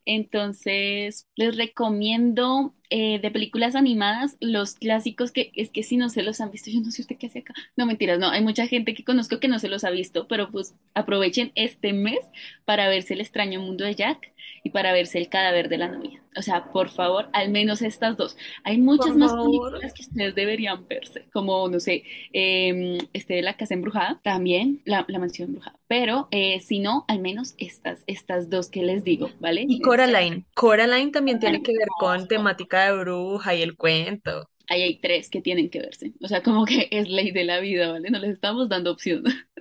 Entonces, 0.06 1.28
les 1.36 1.58
recomiendo 1.58 2.76
eh, 2.92 3.20
de 3.20 3.32
películas 3.32 3.76
animadas 3.76 4.38
los 4.40 4.76
clásicos 4.76 5.32
que 5.32 5.52
es 5.56 5.72
que 5.72 5.82
si 5.84 5.98
no 5.98 6.10
se 6.10 6.22
los 6.24 6.42
han 6.42 6.52
visto, 6.52 6.70
yo 6.70 6.82
no 6.82 6.92
sé 6.92 7.02
usted 7.02 7.18
qué 7.18 7.28
hace 7.28 7.40
acá. 7.40 7.54
No, 7.76 7.86
mentiras, 7.88 8.20
no, 8.20 8.30
hay 8.30 8.44
mucha 8.44 8.68
gente 8.68 8.94
que 8.94 9.04
conozco 9.04 9.40
que 9.40 9.48
no 9.48 9.60
se 9.60 9.70
los 9.70 9.84
ha 9.84 9.90
visto, 9.90 10.28
pero 10.28 10.52
pues 10.52 10.76
aprovechen 10.94 11.52
este 11.56 11.94
mes 11.94 12.20
para 12.66 12.88
verse 12.88 13.16
El 13.16 13.22
extraño 13.22 13.60
mundo 13.62 13.84
de 13.84 13.96
Jack 13.96 14.32
y 14.64 14.72
para 14.72 14.92
verse 14.94 15.18
El 15.20 15.30
cadáver 15.30 15.70
de 15.70 15.78
la 15.78 15.88
novia. 15.88 16.22
O 16.38 16.42
sea, 16.42 16.66
por 16.72 16.90
favor, 16.90 17.30
al 17.34 17.50
menos 17.50 17.82
estas 17.82 18.18
dos. 18.18 18.36
Hay 18.64 18.78
Por 18.78 18.86
muchas 18.86 19.16
más 19.16 19.34
películas 19.34 19.94
que 19.94 20.02
ustedes 20.02 20.36
deberían 20.36 20.88
verse, 20.88 21.28
como, 21.32 21.68
no 21.70 21.80
sé, 21.80 22.04
eh, 22.34 22.98
este 23.14 23.36
de 23.36 23.42
la 23.42 23.56
casa 23.56 23.74
embrujada, 23.74 24.20
también 24.24 24.82
la, 24.86 25.06
la 25.08 25.20
mansión 25.20 25.50
embrujada. 25.50 25.80
Pero 25.88 26.28
eh, 26.32 26.60
si 26.62 26.80
no, 26.80 27.06
al 27.08 27.20
menos 27.20 27.56
estas, 27.58 28.04
estas 28.08 28.50
dos 28.50 28.70
que 28.70 28.84
les 28.84 29.04
digo, 29.04 29.30
¿vale? 29.40 29.66
Y 29.68 29.80
Coraline. 29.82 30.46
Coraline 30.56 31.12
también 31.12 31.40
tiene 31.40 31.62
que 31.62 31.74
ver 31.74 31.88
con 32.00 32.28
temática 32.28 32.86
de 32.86 32.98
bruja 33.00 33.56
y 33.56 33.62
el 33.62 33.76
cuento. 33.78 34.50
Ahí 34.68 34.82
hay 34.82 34.98
tres 35.00 35.30
que 35.30 35.42
tienen 35.42 35.70
que 35.70 35.80
verse. 35.80 36.14
O 36.22 36.28
sea, 36.28 36.42
como 36.42 36.66
que 36.66 36.88
es 36.92 37.08
ley 37.08 37.32
de 37.32 37.44
la 37.44 37.60
vida, 37.60 37.92
¿vale? 37.92 38.10
No 38.10 38.20
les 38.20 38.32
estamos 38.32 38.68
dando 38.68 38.92
opción. 38.92 39.24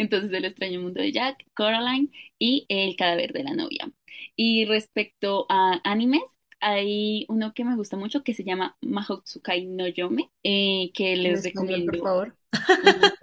Entonces, 0.00 0.32
El 0.32 0.44
extraño 0.44 0.80
mundo 0.80 1.00
de 1.00 1.12
Jack, 1.12 1.44
Coraline 1.54 2.10
y 2.38 2.66
El 2.68 2.96
cadáver 2.96 3.32
de 3.32 3.44
la 3.44 3.54
novia. 3.54 3.90
Y 4.36 4.64
respecto 4.64 5.46
a 5.48 5.80
animes, 5.84 6.22
hay 6.60 7.24
uno 7.28 7.52
que 7.54 7.64
me 7.64 7.76
gusta 7.76 7.96
mucho 7.96 8.22
que 8.22 8.34
se 8.34 8.44
llama 8.44 8.76
Mahotsukai 8.82 9.66
no 9.66 9.86
Yome, 9.88 10.30
eh, 10.42 10.90
que 10.94 11.16
les 11.16 11.44
español, 11.44 11.86
por 11.86 11.94
recomiendo 11.94 12.02
favor. 12.02 12.36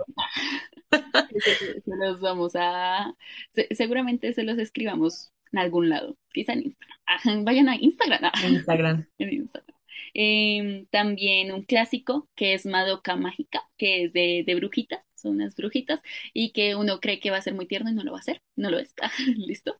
Se, 0.90 1.82
se 1.82 1.96
los 1.98 2.20
vamos 2.22 2.54
a... 2.56 3.14
se- 3.54 3.68
seguramente 3.76 4.34
se 4.34 4.44
los 4.44 4.58
escribamos 4.58 5.32
en 5.52 5.60
algún 5.60 5.90
lado, 5.90 6.18
quizá 6.34 6.54
en 6.54 6.64
Instagram. 6.64 6.98
Vayan 7.46 7.70
a 7.70 7.76
Instagram. 7.76 8.32
En 8.44 8.54
Instagram. 8.54 9.06
en 9.20 9.34
Instagram. 9.34 9.77
Em, 10.14 10.86
también 10.88 11.52
un 11.52 11.64
clásico 11.64 12.30
que 12.36 12.54
es 12.54 12.66
Madoka 12.66 13.16
Mágica, 13.16 13.64
que 13.78 14.04
es 14.06 14.14
de, 14.14 14.44
de 14.46 14.56
brujitas, 14.56 15.04
son 15.16 15.34
unas 15.36 15.56
brujitas, 15.56 16.02
y 16.34 16.52
que 16.52 16.76
uno 16.76 17.00
cree 17.00 17.20
que 17.20 17.32
va 17.32 17.38
a 17.38 17.42
ser 17.42 17.54
muy 17.56 17.68
tierno 17.68 17.90
y 17.92 17.94
no 17.94 18.04
lo 18.04 18.12
va 18.14 18.20
a 18.20 18.22
ser, 18.24 18.42
no 18.56 18.70
lo 18.72 18.80
es. 18.80 18.94
¿Listo? 19.38 19.78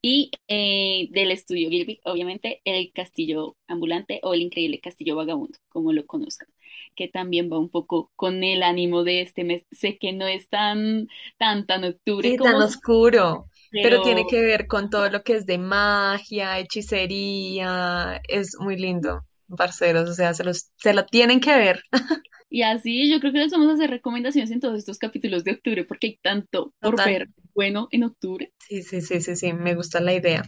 Y 0.00 0.30
eh, 0.48 1.08
del 1.10 1.30
estudio 1.32 1.70
Gilby, 1.70 2.00
obviamente, 2.04 2.60
El 2.64 2.92
Castillo 2.92 3.56
Ambulante 3.66 4.20
o 4.22 4.34
El 4.34 4.42
Increíble 4.42 4.80
Castillo 4.80 5.16
Vagabundo, 5.16 5.58
como 5.68 5.92
lo 5.92 6.06
conozcan, 6.06 6.48
que 6.94 7.08
también 7.08 7.50
va 7.52 7.58
un 7.58 7.68
poco 7.70 8.10
con 8.16 8.44
el 8.44 8.62
ánimo 8.62 9.02
de 9.04 9.22
este 9.22 9.44
mes. 9.44 9.66
Sé 9.72 9.98
que 9.98 10.12
no 10.12 10.26
es 10.26 10.48
tan, 10.48 11.08
tan, 11.38 11.66
tan 11.66 11.84
octubre 11.84 12.28
Sí, 12.28 12.36
tan 12.36 12.54
como, 12.54 12.64
oscuro, 12.64 13.46
pero 13.80 14.02
tiene 14.02 14.26
que 14.26 14.40
ver 14.40 14.66
con 14.66 14.90
todo 14.90 15.08
lo 15.10 15.22
que 15.22 15.36
es 15.36 15.46
de 15.46 15.58
magia, 15.58 16.58
hechicería. 16.58 18.20
Es 18.28 18.56
muy 18.58 18.76
lindo, 18.76 19.22
parceros. 19.56 20.08
O 20.08 20.14
sea, 20.14 20.34
se 20.34 20.44
los, 20.44 20.70
se 20.76 20.94
lo 20.94 21.06
tienen 21.06 21.40
que 21.40 21.56
ver. 21.56 21.82
Y 22.50 22.62
así 22.62 23.10
yo 23.10 23.20
creo 23.20 23.32
que 23.32 23.40
les 23.40 23.52
vamos 23.52 23.68
a 23.68 23.74
hacer 23.74 23.90
recomendaciones 23.90 24.50
en 24.50 24.60
todos 24.60 24.78
estos 24.78 24.98
capítulos 24.98 25.44
de 25.44 25.52
octubre 25.52 25.84
porque 25.84 26.06
hay 26.06 26.18
tanto 26.22 26.72
por 26.80 26.92
Total. 26.92 27.12
ver 27.12 27.28
bueno 27.54 27.88
en 27.90 28.04
octubre. 28.04 28.52
Sí, 28.58 28.82
sí, 28.82 29.02
sí, 29.02 29.20
sí, 29.20 29.36
sí, 29.36 29.52
me 29.52 29.74
gusta 29.74 30.00
la 30.00 30.14
idea. 30.14 30.44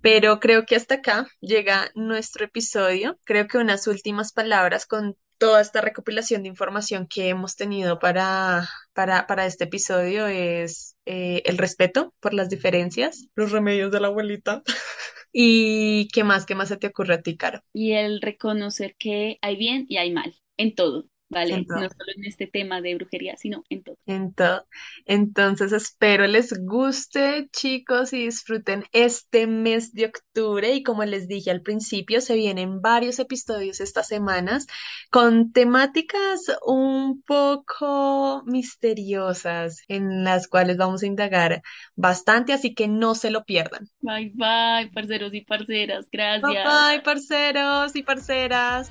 Pero 0.00 0.40
creo 0.40 0.64
que 0.64 0.76
hasta 0.76 0.96
acá 0.96 1.28
llega 1.40 1.90
nuestro 1.94 2.44
episodio. 2.44 3.18
Creo 3.24 3.46
que 3.46 3.58
unas 3.58 3.86
últimas 3.86 4.32
palabras 4.32 4.86
con 4.86 5.16
toda 5.38 5.60
esta 5.60 5.80
recopilación 5.80 6.42
de 6.42 6.48
información 6.48 7.08
que 7.08 7.28
hemos 7.28 7.56
tenido 7.56 7.98
para, 7.98 8.68
para, 8.92 9.26
para 9.26 9.44
este 9.44 9.64
episodio 9.64 10.28
es 10.28 10.96
eh, 11.04 11.42
el 11.44 11.58
respeto 11.58 12.14
por 12.20 12.32
las 12.32 12.48
diferencias, 12.48 13.26
los 13.34 13.50
remedios 13.50 13.90
de 13.90 14.00
la 14.00 14.06
abuelita. 14.06 14.62
¿Y 15.32 16.08
qué 16.08 16.24
más? 16.24 16.46
¿Qué 16.46 16.54
más 16.54 16.68
se 16.68 16.76
te 16.78 16.86
ocurre 16.88 17.14
a 17.14 17.22
ti, 17.22 17.36
Caro? 17.36 17.62
Y 17.74 17.92
el 17.92 18.22
reconocer 18.22 18.96
que 18.96 19.38
hay 19.42 19.56
bien 19.56 19.84
y 19.88 19.98
hay 19.98 20.10
mal 20.10 20.34
en 20.56 20.74
todo, 20.74 21.06
¿vale? 21.32 21.64
No 21.66 21.78
solo 21.78 22.12
en 22.16 22.24
este 22.24 22.46
tema 22.46 22.80
de 22.80 22.94
brujería, 22.94 23.36
sino 23.36 23.64
en 23.68 23.82
todo. 23.82 23.96
En 24.06 24.32
todo. 24.34 24.66
Entonces 25.06 25.72
espero 25.72 26.26
les 26.26 26.52
guste, 26.64 27.48
chicos, 27.52 28.12
y 28.12 28.26
disfruten 28.26 28.84
este 28.92 29.46
mes 29.46 29.92
de 29.92 30.06
octubre. 30.06 30.72
Y 30.72 30.82
como 30.82 31.04
les 31.04 31.28
dije 31.28 31.50
al 31.50 31.62
principio, 31.62 32.20
se 32.20 32.34
vienen 32.34 32.80
varios 32.80 33.18
episodios 33.18 33.80
estas 33.80 34.08
semanas 34.08 34.66
con 35.10 35.52
temáticas 35.52 36.40
un 36.66 37.22
poco 37.22 38.42
misteriosas 38.46 39.82
en 39.88 40.24
las 40.24 40.48
cuales 40.48 40.76
vamos 40.76 41.02
a 41.02 41.06
indagar 41.06 41.62
bastante, 41.96 42.52
así 42.52 42.74
que 42.74 42.88
no 42.88 43.14
se 43.14 43.30
lo 43.30 43.44
pierdan. 43.44 43.88
Bye 44.00 44.32
bye, 44.34 44.90
parceros 44.92 45.34
y 45.34 45.40
parceras, 45.42 46.08
Bye 46.10 46.10
gracias. 46.10 46.64
bye, 46.64 47.00
parceros 47.02 47.96
y 47.96 48.02
parceras. 48.02 48.90